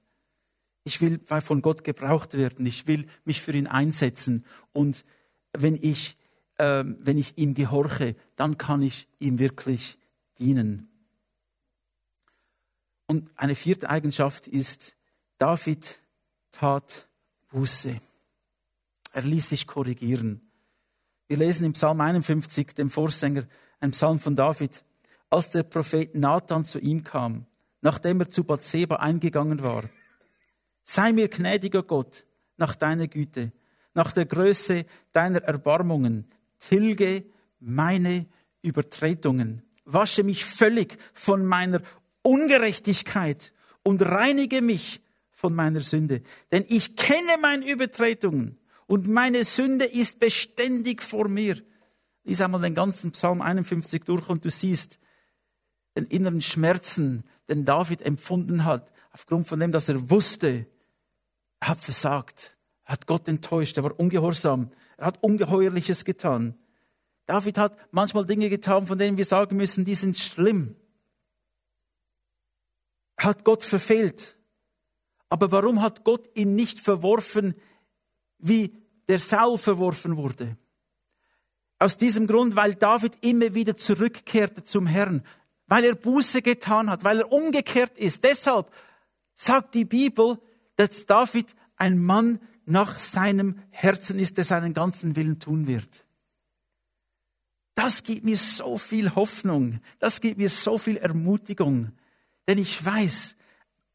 Ich 0.84 1.00
will 1.02 1.22
von 1.26 1.62
Gott 1.62 1.84
gebraucht 1.84 2.34
werden. 2.34 2.66
Ich 2.66 2.88
will 2.88 3.08
mich 3.24 3.42
für 3.42 3.54
ihn 3.54 3.68
einsetzen. 3.68 4.46
Und 4.74 5.06
wenn 5.54 5.76
ich, 5.76 6.18
äh, 6.58 6.84
wenn 6.86 7.18
ich 7.18 7.38
ihm 7.38 7.54
gehorche, 7.54 8.16
dann 8.36 8.58
kann 8.58 8.82
ich 8.82 9.08
ihm 9.20 9.40
wirklich 9.40 9.98
dienen. 10.40 10.90
Und 13.06 13.30
eine 13.36 13.56
vierte 13.56 13.90
Eigenschaft 13.90 14.48
ist, 14.48 14.96
David 15.38 16.00
tat 16.52 17.08
Buße. 17.52 18.00
Er 19.14 19.22
ließ 19.22 19.50
sich 19.50 19.68
korrigieren. 19.68 20.42
Wir 21.28 21.38
lesen 21.38 21.66
im 21.66 21.74
Psalm 21.74 22.02
51, 22.02 22.74
dem 22.76 22.90
Vorsänger, 22.90 23.48
ein 23.80 23.92
Psalm 23.92 24.20
von 24.20 24.36
David, 24.36 24.84
als 25.30 25.50
der 25.50 25.64
Prophet 25.64 26.16
Nathan 26.16 26.66
zu 26.66 26.80
ihm 26.80 27.04
kam, 27.04 27.46
nachdem 27.82 28.22
er 28.22 28.30
zu 28.30 28.44
Bathseba 28.44 28.98
eingegangen 28.98 29.62
war. 29.62 29.84
Sei 30.84 31.14
mir 31.14 31.28
gnädiger 31.28 31.84
Gott 31.84 32.26
nach 32.58 32.76
deiner 32.76 33.08
Güte, 33.08 33.52
nach 33.94 34.12
der 34.12 34.26
Größe 34.26 34.86
deiner 35.12 35.44
Erbarmungen. 35.44 36.28
Tilge 36.60 37.26
meine 37.60 38.26
Übertretungen. 38.62 39.64
Wasche 39.86 40.24
mich 40.24 40.46
völlig 40.46 40.98
von 41.14 41.46
meiner 41.46 41.82
Ungerechtigkeit 42.22 43.54
und 43.84 44.02
reinige 44.02 44.62
mich 44.62 45.02
von 45.32 45.54
meiner 45.54 45.82
Sünde. 45.82 46.22
Denn 46.52 46.66
ich 46.70 46.96
kenne 46.96 47.38
meine 47.42 47.70
Übertretungen 47.70 48.58
und 48.88 49.08
meine 49.08 49.44
Sünde 49.44 49.86
ist 49.86 50.20
beständig 50.20 51.04
vor 51.04 51.28
mir. 51.28 51.62
Lies 52.24 52.42
einmal 52.42 52.62
den 52.62 52.76
ganzen 52.76 53.12
Psalm 53.12 53.42
51 53.42 54.04
durch 54.06 54.30
und 54.30 54.46
du 54.46 54.50
siehst 54.50 54.98
den 55.98 56.06
inneren 56.06 56.42
Schmerzen, 56.42 57.24
den 57.50 57.66
David 57.66 58.02
empfunden 58.02 58.64
hat, 58.64 58.92
aufgrund 59.12 59.48
von 59.48 59.60
dem, 59.60 59.72
dass 59.72 59.90
er 59.90 60.10
wusste, 60.10 60.66
er 61.64 61.70
hat 61.70 61.80
versagt, 61.80 62.58
er 62.84 62.92
hat 62.92 63.08
Gott 63.08 63.30
enttäuscht, 63.30 63.78
er 63.78 63.86
war 63.86 63.98
ungehorsam, 63.98 64.70
er 64.98 65.06
hat 65.06 65.24
Ungeheuerliches 65.24 66.04
getan. 66.04 66.60
David 67.26 67.58
hat 67.58 67.78
manchmal 67.92 68.26
Dinge 68.26 68.50
getan, 68.50 68.86
von 68.86 68.98
denen 68.98 69.16
wir 69.16 69.24
sagen 69.24 69.56
müssen, 69.56 69.86
die 69.86 69.96
sind 69.96 70.18
schlimm. 70.18 70.76
Er 73.16 73.30
hat 73.30 73.46
Gott 73.46 73.64
verfehlt. 73.64 74.36
Aber 75.30 75.54
warum 75.54 75.82
hat 75.82 76.04
Gott 76.04 76.30
ihn 76.36 76.54
nicht 76.54 76.82
verworfen, 76.82 77.56
wie 78.40 78.76
der 79.08 79.20
Saul 79.20 79.58
verworfen 79.58 80.18
wurde? 80.18 80.58
Aus 81.80 81.96
diesem 81.96 82.28
Grund, 82.28 82.58
weil 82.58 82.76
David 82.76 83.14
immer 83.22 83.54
wieder 83.54 83.78
zurückkehrte 83.78 84.66
zum 84.66 84.86
Herrn, 84.86 85.26
weil 85.68 85.86
er 85.86 85.96
Buße 85.96 86.42
getan 86.42 86.90
hat, 86.90 87.06
weil 87.06 87.22
er 87.22 87.32
umgekehrt 87.32 87.98
ist. 87.98 88.26
Deshalb 88.26 88.70
sagt 89.36 89.76
die 89.76 89.86
Bibel, 89.86 90.40
dass 90.88 91.06
David 91.06 91.48
ein 91.78 92.04
Mann 92.04 92.40
nach 92.66 93.00
seinem 93.00 93.60
Herzen 93.70 94.20
ist, 94.20 94.38
der 94.38 94.46
seinen 94.46 94.74
ganzen 94.74 95.16
Willen 95.16 95.40
tun 95.40 95.68
wird. 95.68 96.06
Das 97.76 98.04
gibt 98.04 98.24
mir 98.24 98.38
so 98.38 98.78
viel 98.78 99.16
Hoffnung, 99.16 99.80
das 100.00 100.22
gibt 100.22 100.38
mir 100.38 100.50
so 100.50 100.78
viel 100.78 100.98
Ermutigung, 100.98 101.92
denn 102.48 102.58
ich 102.58 102.84
weiß, 102.84 103.36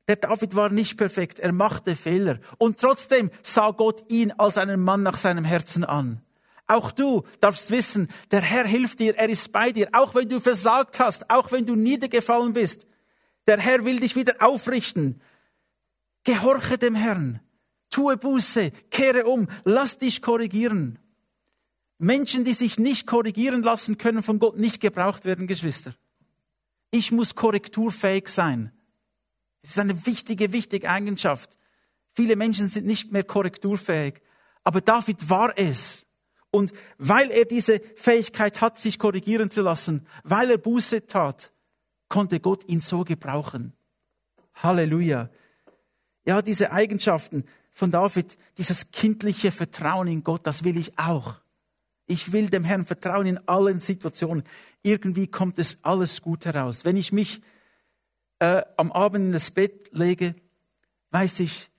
der 0.09 0.17
David 0.17 0.57
war 0.57 0.71
nicht 0.71 0.97
perfekt, 0.97 1.39
er 1.39 1.53
machte 1.53 1.95
Fehler 1.95 2.41
und 2.59 2.81
trotzdem 2.81 3.31
sah 3.43 3.71
Gott 3.71 4.11
ihn 4.11 4.33
als 4.33 4.59
einen 4.59 4.81
Mann 4.83 5.03
nach 5.03 5.19
seinem 5.19 5.45
Herzen 5.45 5.85
an. 5.85 6.23
Auch 6.67 6.91
du 6.91 7.25
darfst 7.41 7.71
wissen, 7.71 8.09
der 8.31 8.41
Herr 8.41 8.67
hilft 8.67 8.99
dir, 8.99 9.17
er 9.17 9.29
ist 9.29 9.53
bei 9.53 9.71
dir, 9.71 9.89
auch 9.93 10.15
wenn 10.15 10.29
du 10.29 10.41
versagt 10.41 10.99
hast, 10.99 11.31
auch 11.31 11.53
wenn 11.53 11.65
du 11.65 11.77
niedergefallen 11.77 12.53
bist. 12.53 12.87
Der 13.47 13.59
Herr 13.59 13.85
will 13.85 14.01
dich 14.01 14.17
wieder 14.17 14.37
aufrichten. 14.41 15.21
Gehorche 16.29 16.77
dem 16.77 16.95
Herrn. 16.95 17.41
Tue 17.89 18.19
Buße, 18.19 18.71
kehre 18.91 19.25
um, 19.25 19.49
lass 19.65 19.97
dich 19.97 20.21
korrigieren. 20.21 20.99
Menschen, 21.97 22.45
die 22.45 22.53
sich 22.53 22.79
nicht 22.79 23.07
korrigieren 23.07 23.63
lassen, 23.63 23.97
können 23.97 24.23
von 24.23 24.39
Gott 24.39 24.59
nicht 24.59 24.83
gebraucht 24.83 25.25
werden, 25.25 25.47
Geschwister. 25.47 25.95
Ich 26.91 27.13
muss 27.13 27.35
korrekturfähig 27.35 28.29
sein. 28.29 28.73
Es 29.63 29.71
ist 29.71 29.79
eine 29.79 30.05
wichtige, 30.05 30.53
wichtige 30.53 30.91
Eigenschaft. 30.91 31.57
Viele 32.15 32.37
Menschen 32.37 32.69
sind 32.69 32.85
nicht 32.85 33.11
mehr 33.11 33.25
korrekturfähig. 33.25 34.21
Aber 34.65 34.83
David 34.83 35.31
war 35.31 35.57
es. 35.57 36.05
Und 36.51 36.75
weil 36.99 37.31
er 37.31 37.47
diese 37.47 37.81
Fähigkeit 37.97 38.61
hat, 38.61 38.79
sich 38.79 38.99
korrigieren 38.99 39.51
zu 39.51 39.63
lassen, 39.63 40.07
weil 40.25 40.51
er 40.51 40.59
Buße 40.59 41.07
tat, 41.07 41.55
konnte 42.11 42.39
Gott 42.39 42.69
ihn 42.69 42.83
so 42.83 43.03
gebrauchen. 43.03 43.73
Halleluja. 44.57 45.31
Ja, 46.29 46.43
diese 46.43 46.73
Eigenschaften 46.73 47.47
von 47.73 47.91
David, 47.91 48.37
dieses 48.59 48.91
kindliche 48.91 49.51
Vertrauen 49.51 50.09
in 50.09 50.23
Gott, 50.23 50.47
das 50.47 50.63
will 50.63 50.77
ich 50.77 50.99
auch. 50.99 51.41
Ich 52.05 52.33
will 52.33 52.51
dem 52.51 52.65
Herrn 52.65 52.85
vertrauen 52.85 53.27
in 53.27 53.49
allen 53.49 53.79
Situationen. 53.79 54.45
Irgendwie 54.83 55.29
kommt 55.29 55.59
es 55.59 55.79
alles 55.81 56.21
gut 56.21 56.45
heraus. 56.45 56.85
Wenn 56.85 56.99
ich 56.99 57.13
mich 57.13 57.41
äh, 58.41 58.61
am 58.77 58.93
Abend 58.93 59.25
in 59.25 59.33
das 59.33 59.51
Bett 59.51 59.89
lege, 59.93 60.35
weiß 61.13 61.41
ich, 61.41 61.71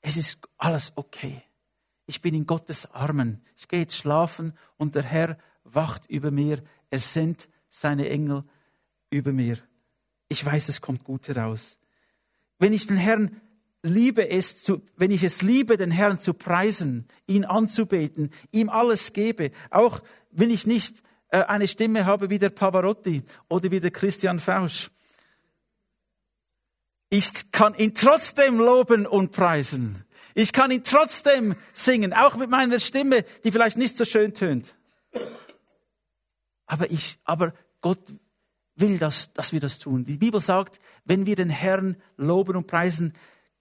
es 0.00 0.16
ist 0.16 0.40
alles 0.58 0.92
okay. 0.96 1.40
Ich 2.06 2.20
bin 2.20 2.34
in 2.34 2.44
Gottes 2.44 2.90
Armen. 2.90 3.40
Ich 3.56 3.68
gehe 3.68 3.82
jetzt 3.82 3.94
schlafen 3.94 4.52
und 4.78 4.96
der 4.96 5.04
Herr 5.04 5.38
wacht 5.62 6.10
über 6.10 6.32
mir. 6.32 6.64
Er 6.90 6.98
sendet 6.98 7.48
seine 7.70 8.08
Engel 8.08 8.42
über 9.10 9.30
mir. 9.30 9.58
Ich 10.28 10.44
weiß, 10.44 10.70
es 10.70 10.80
kommt 10.80 11.04
gut 11.04 11.28
heraus. 11.28 11.78
Wenn 12.58 12.72
ich 12.72 12.88
den 12.88 12.96
Herrn 12.96 13.41
liebe 13.82 14.28
es, 14.28 14.62
zu, 14.62 14.82
wenn 14.96 15.10
ich 15.10 15.22
es 15.22 15.42
liebe, 15.42 15.76
den 15.76 15.90
Herrn 15.90 16.20
zu 16.20 16.34
preisen, 16.34 17.06
ihn 17.26 17.44
anzubeten, 17.44 18.30
ihm 18.50 18.68
alles 18.68 19.12
gebe, 19.12 19.50
auch 19.70 20.00
wenn 20.30 20.50
ich 20.50 20.66
nicht 20.66 21.02
äh, 21.28 21.42
eine 21.42 21.68
Stimme 21.68 22.06
habe 22.06 22.30
wie 22.30 22.38
der 22.38 22.50
Pavarotti 22.50 23.24
oder 23.48 23.70
wie 23.70 23.80
der 23.80 23.90
Christian 23.90 24.38
Fausch. 24.38 24.90
Ich 27.10 27.50
kann 27.50 27.74
ihn 27.74 27.94
trotzdem 27.94 28.58
loben 28.58 29.06
und 29.06 29.32
preisen. 29.32 30.04
Ich 30.34 30.52
kann 30.52 30.70
ihn 30.70 30.82
trotzdem 30.82 31.56
singen, 31.74 32.14
auch 32.14 32.36
mit 32.36 32.48
meiner 32.48 32.80
Stimme, 32.80 33.24
die 33.44 33.52
vielleicht 33.52 33.76
nicht 33.76 33.98
so 33.98 34.04
schön 34.04 34.32
tönt. 34.32 34.74
Aber 36.64 36.90
ich, 36.90 37.18
aber 37.24 37.52
Gott 37.82 38.14
will, 38.76 38.98
dass, 38.98 39.32
dass 39.34 39.52
wir 39.52 39.60
das 39.60 39.78
tun. 39.78 40.06
Die 40.06 40.16
Bibel 40.16 40.40
sagt, 40.40 40.80
wenn 41.04 41.26
wir 41.26 41.36
den 41.36 41.50
Herrn 41.50 41.96
loben 42.16 42.56
und 42.56 42.66
preisen, 42.66 43.12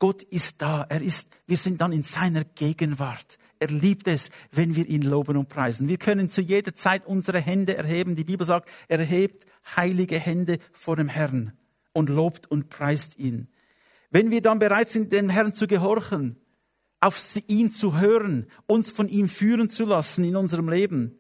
Gott 0.02 0.24
ist 0.24 0.64
da. 0.64 0.88
Er 0.90 1.04
ist, 1.04 1.30
wir 1.46 1.58
sind 1.58 1.80
dann 1.80 1.92
in 1.92 2.02
seiner 2.02 2.44
Gegenwart. 2.44 3.38
Er 3.60 3.68
liebt 3.68 4.08
es, 4.08 4.32
wenn 4.52 4.76
wir 4.76 4.88
ihn 4.88 5.04
loben 5.04 5.38
und 5.38 5.48
preisen. 5.48 5.88
Wir 5.88 6.00
können 6.00 6.32
zu 6.32 6.42
jeder 6.42 6.74
Zeit 6.74 7.06
unsere 7.06 7.40
Hände 7.40 7.78
erheben. 7.78 8.16
Die 8.16 8.24
Bibel 8.24 8.48
sagt, 8.48 8.68
er 8.88 8.98
erhebt 8.98 9.46
heilige 9.76 10.18
Hände 10.18 10.58
vor 10.74 10.96
dem 10.96 11.08
Herrn 11.08 11.54
und 11.94 12.10
lobt 12.10 12.50
und 12.50 12.70
preist 12.70 13.20
ihn. 13.20 13.48
Wenn 14.10 14.32
wir 14.32 14.42
dann 14.42 14.58
bereit 14.58 14.90
sind, 14.90 15.14
dem 15.14 15.30
Herrn 15.30 15.54
zu 15.54 15.68
gehorchen, 15.68 16.36
auf 17.00 17.24
ihn 17.48 17.72
zu 17.72 18.00
hören, 18.00 18.48
uns 18.66 18.90
von 18.90 19.08
ihm 19.08 19.30
führen 19.30 19.70
zu 19.70 19.86
lassen 19.86 20.24
in 20.24 20.36
unserem 20.36 20.68
Leben, 20.68 21.20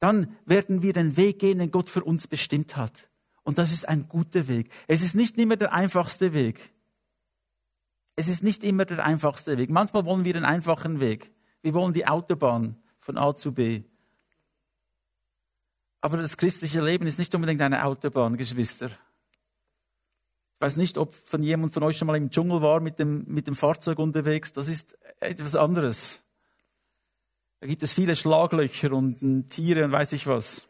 dann 0.00 0.36
werden 0.44 0.82
wir 0.82 0.92
den 0.92 1.16
Weg 1.16 1.38
gehen, 1.38 1.60
den 1.60 1.70
Gott 1.70 1.88
für 1.88 2.02
uns 2.02 2.26
bestimmt 2.26 2.76
hat. 2.76 3.08
Und 3.44 3.58
das 3.58 3.70
ist 3.70 3.88
ein 3.88 4.08
guter 4.08 4.48
Weg. 4.48 4.72
Es 4.88 5.02
ist 5.02 5.14
nicht 5.14 5.38
immer 5.38 5.54
der 5.54 5.72
einfachste 5.72 6.34
Weg. 6.34 6.72
Es 8.20 8.28
ist 8.28 8.42
nicht 8.42 8.64
immer 8.64 8.84
der 8.84 9.02
einfachste 9.02 9.56
Weg. 9.56 9.70
Manchmal 9.70 10.04
wollen 10.04 10.26
wir 10.26 10.34
den 10.34 10.44
einfachen 10.44 11.00
Weg. 11.00 11.32
Wir 11.62 11.72
wollen 11.72 11.94
die 11.94 12.06
Autobahn 12.06 12.76
von 12.98 13.16
A 13.16 13.34
zu 13.34 13.54
B. 13.54 13.84
Aber 16.02 16.18
das 16.18 16.36
christliche 16.36 16.84
Leben 16.84 17.06
ist 17.06 17.18
nicht 17.18 17.34
unbedingt 17.34 17.62
eine 17.62 17.82
Autobahn, 17.82 18.36
Geschwister. 18.36 18.88
Ich 18.88 20.60
weiß 20.60 20.76
nicht, 20.76 20.98
ob 20.98 21.14
von 21.14 21.42
jemand 21.42 21.72
von 21.72 21.82
euch 21.82 21.96
schon 21.96 22.08
mal 22.08 22.16
im 22.18 22.28
Dschungel 22.28 22.60
war 22.60 22.80
mit 22.80 22.98
dem, 22.98 23.24
mit 23.26 23.46
dem 23.46 23.54
Fahrzeug 23.54 23.98
unterwegs. 23.98 24.52
Das 24.52 24.68
ist 24.68 24.98
etwas 25.20 25.56
anderes. 25.56 26.20
Da 27.60 27.68
gibt 27.68 27.82
es 27.82 27.94
viele 27.94 28.16
Schlaglöcher 28.16 28.92
und 28.92 29.48
Tiere 29.48 29.82
und 29.86 29.92
weiß 29.92 30.12
ich 30.12 30.26
was. 30.26 30.68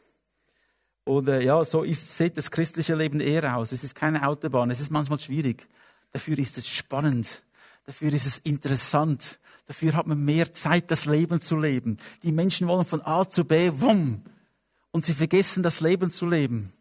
Oder 1.04 1.40
ja, 1.40 1.64
so 1.64 1.82
ist, 1.82 2.16
sieht 2.16 2.36
das 2.36 2.52
christliche 2.52 2.94
Leben 2.94 3.18
eher 3.18 3.56
aus. 3.56 3.72
Es 3.72 3.82
ist 3.82 3.96
keine 3.96 4.28
Autobahn. 4.28 4.70
Es 4.70 4.78
ist 4.78 4.92
manchmal 4.92 5.18
schwierig. 5.18 5.66
Dafür 6.12 6.38
ist 6.38 6.58
es 6.58 6.68
spannend. 6.68 7.42
Dafür 7.86 8.12
ist 8.12 8.26
es 8.26 8.38
interessant. 8.38 9.38
Dafür 9.66 9.94
hat 9.94 10.06
man 10.06 10.24
mehr 10.24 10.52
Zeit, 10.52 10.90
das 10.90 11.04
Leben 11.04 11.40
zu 11.40 11.56
leben. 11.56 11.98
Die 12.22 12.32
Menschen 12.32 12.66
wollen 12.66 12.84
von 12.84 13.02
A 13.02 13.28
zu 13.28 13.44
B, 13.44 13.70
wumm, 13.76 14.24
und 14.90 15.04
sie 15.04 15.14
vergessen, 15.14 15.62
das 15.62 15.80
Leben 15.80 16.10
zu 16.10 16.26
leben. 16.26 16.72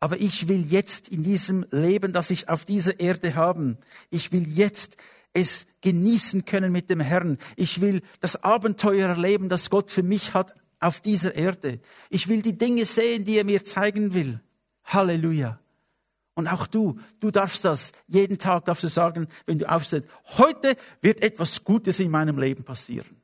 Aber 0.00 0.20
ich 0.20 0.46
will 0.48 0.70
jetzt 0.70 1.08
in 1.08 1.22
diesem 1.22 1.66
Leben, 1.70 2.12
das 2.12 2.30
ich 2.30 2.48
auf 2.48 2.64
dieser 2.64 3.00
Erde 3.00 3.34
haben, 3.34 3.78
ich 4.10 4.32
will 4.32 4.46
jetzt 4.46 4.96
es 5.32 5.66
genießen 5.80 6.44
können 6.44 6.72
mit 6.72 6.90
dem 6.90 7.00
Herrn. 7.00 7.38
Ich 7.56 7.80
will 7.80 8.02
das 8.20 8.42
Abenteuer 8.42 9.08
erleben, 9.08 9.48
das 9.48 9.70
Gott 9.70 9.90
für 9.90 10.02
mich 10.02 10.34
hat 10.34 10.54
auf 10.80 11.00
dieser 11.00 11.34
Erde. 11.34 11.80
Ich 12.10 12.28
will 12.28 12.42
die 12.42 12.56
Dinge 12.56 12.84
sehen, 12.84 13.24
die 13.24 13.36
er 13.36 13.44
mir 13.44 13.64
zeigen 13.64 14.14
will. 14.14 14.40
Halleluja. 14.84 15.58
Und 16.38 16.46
auch 16.46 16.68
du, 16.68 17.00
du 17.18 17.32
darfst 17.32 17.64
das, 17.64 17.90
jeden 18.06 18.38
Tag 18.38 18.64
darfst 18.66 18.84
du 18.84 18.88
sagen, 18.88 19.26
wenn 19.46 19.58
du 19.58 19.68
aufstehst, 19.68 20.06
heute 20.36 20.76
wird 21.00 21.20
etwas 21.20 21.64
Gutes 21.64 21.98
in 21.98 22.12
meinem 22.12 22.38
Leben 22.38 22.62
passieren. 22.62 23.20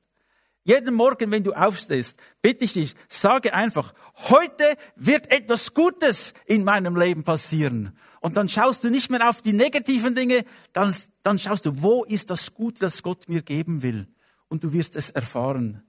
Jeden 0.65 0.97
Morgen, 0.97 1.31
wenn 1.31 1.45
du 1.45 1.53
aufstehst, 1.53 2.19
bitte 2.43 2.65
ich 2.65 2.73
dich, 2.73 2.97
sage 3.09 3.55
einfach, 3.55 3.95
heute 4.17 4.65
wird 4.97 5.31
etwas 5.31 5.75
Gutes 5.75 6.35
in 6.47 6.65
meinem 6.65 6.97
Leben 6.97 7.23
passieren. 7.23 7.97
Und 8.19 8.37
dann 8.37 8.49
schaust 8.49 8.83
du 8.83 8.91
nicht 8.91 9.13
mehr 9.13 9.29
auf 9.29 9.43
die 9.43 9.53
negativen 9.53 10.17
Dinge, 10.17 10.45
dann, 10.73 10.97
dann 11.23 11.39
schaust 11.39 11.67
du, 11.67 11.83
wo 11.83 12.03
ist 12.03 12.31
das 12.31 12.53
Gute, 12.53 12.81
das 12.81 13.05
Gott 13.05 13.29
mir 13.29 13.43
geben 13.43 13.83
will. 13.83 14.09
Und 14.49 14.65
du 14.65 14.73
wirst 14.73 14.97
es 14.97 15.11
erfahren. 15.11 15.85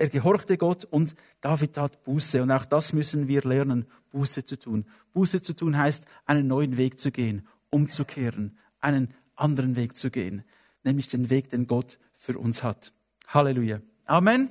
Er 0.00 0.08
gehorchte 0.08 0.56
Gott 0.56 0.86
und 0.86 1.14
David 1.42 1.74
tat 1.74 2.04
Buße. 2.04 2.42
Und 2.42 2.50
auch 2.50 2.64
das 2.64 2.94
müssen 2.94 3.28
wir 3.28 3.42
lernen, 3.42 3.84
Buße 4.12 4.46
zu 4.46 4.58
tun. 4.58 4.86
Buße 5.12 5.42
zu 5.42 5.52
tun 5.52 5.76
heißt, 5.76 6.06
einen 6.24 6.46
neuen 6.46 6.78
Weg 6.78 6.98
zu 6.98 7.10
gehen, 7.10 7.46
umzukehren, 7.68 8.56
einen 8.80 9.12
anderen 9.36 9.76
Weg 9.76 9.98
zu 9.98 10.10
gehen, 10.10 10.42
nämlich 10.84 11.08
den 11.08 11.28
Weg, 11.28 11.50
den 11.50 11.66
Gott 11.66 11.98
für 12.16 12.38
uns 12.38 12.62
hat. 12.62 12.94
Halleluja. 13.28 13.82
Amen. 14.06 14.48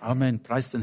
Amen. 0.00 0.42
Preis 0.42 0.70
den 0.70 0.80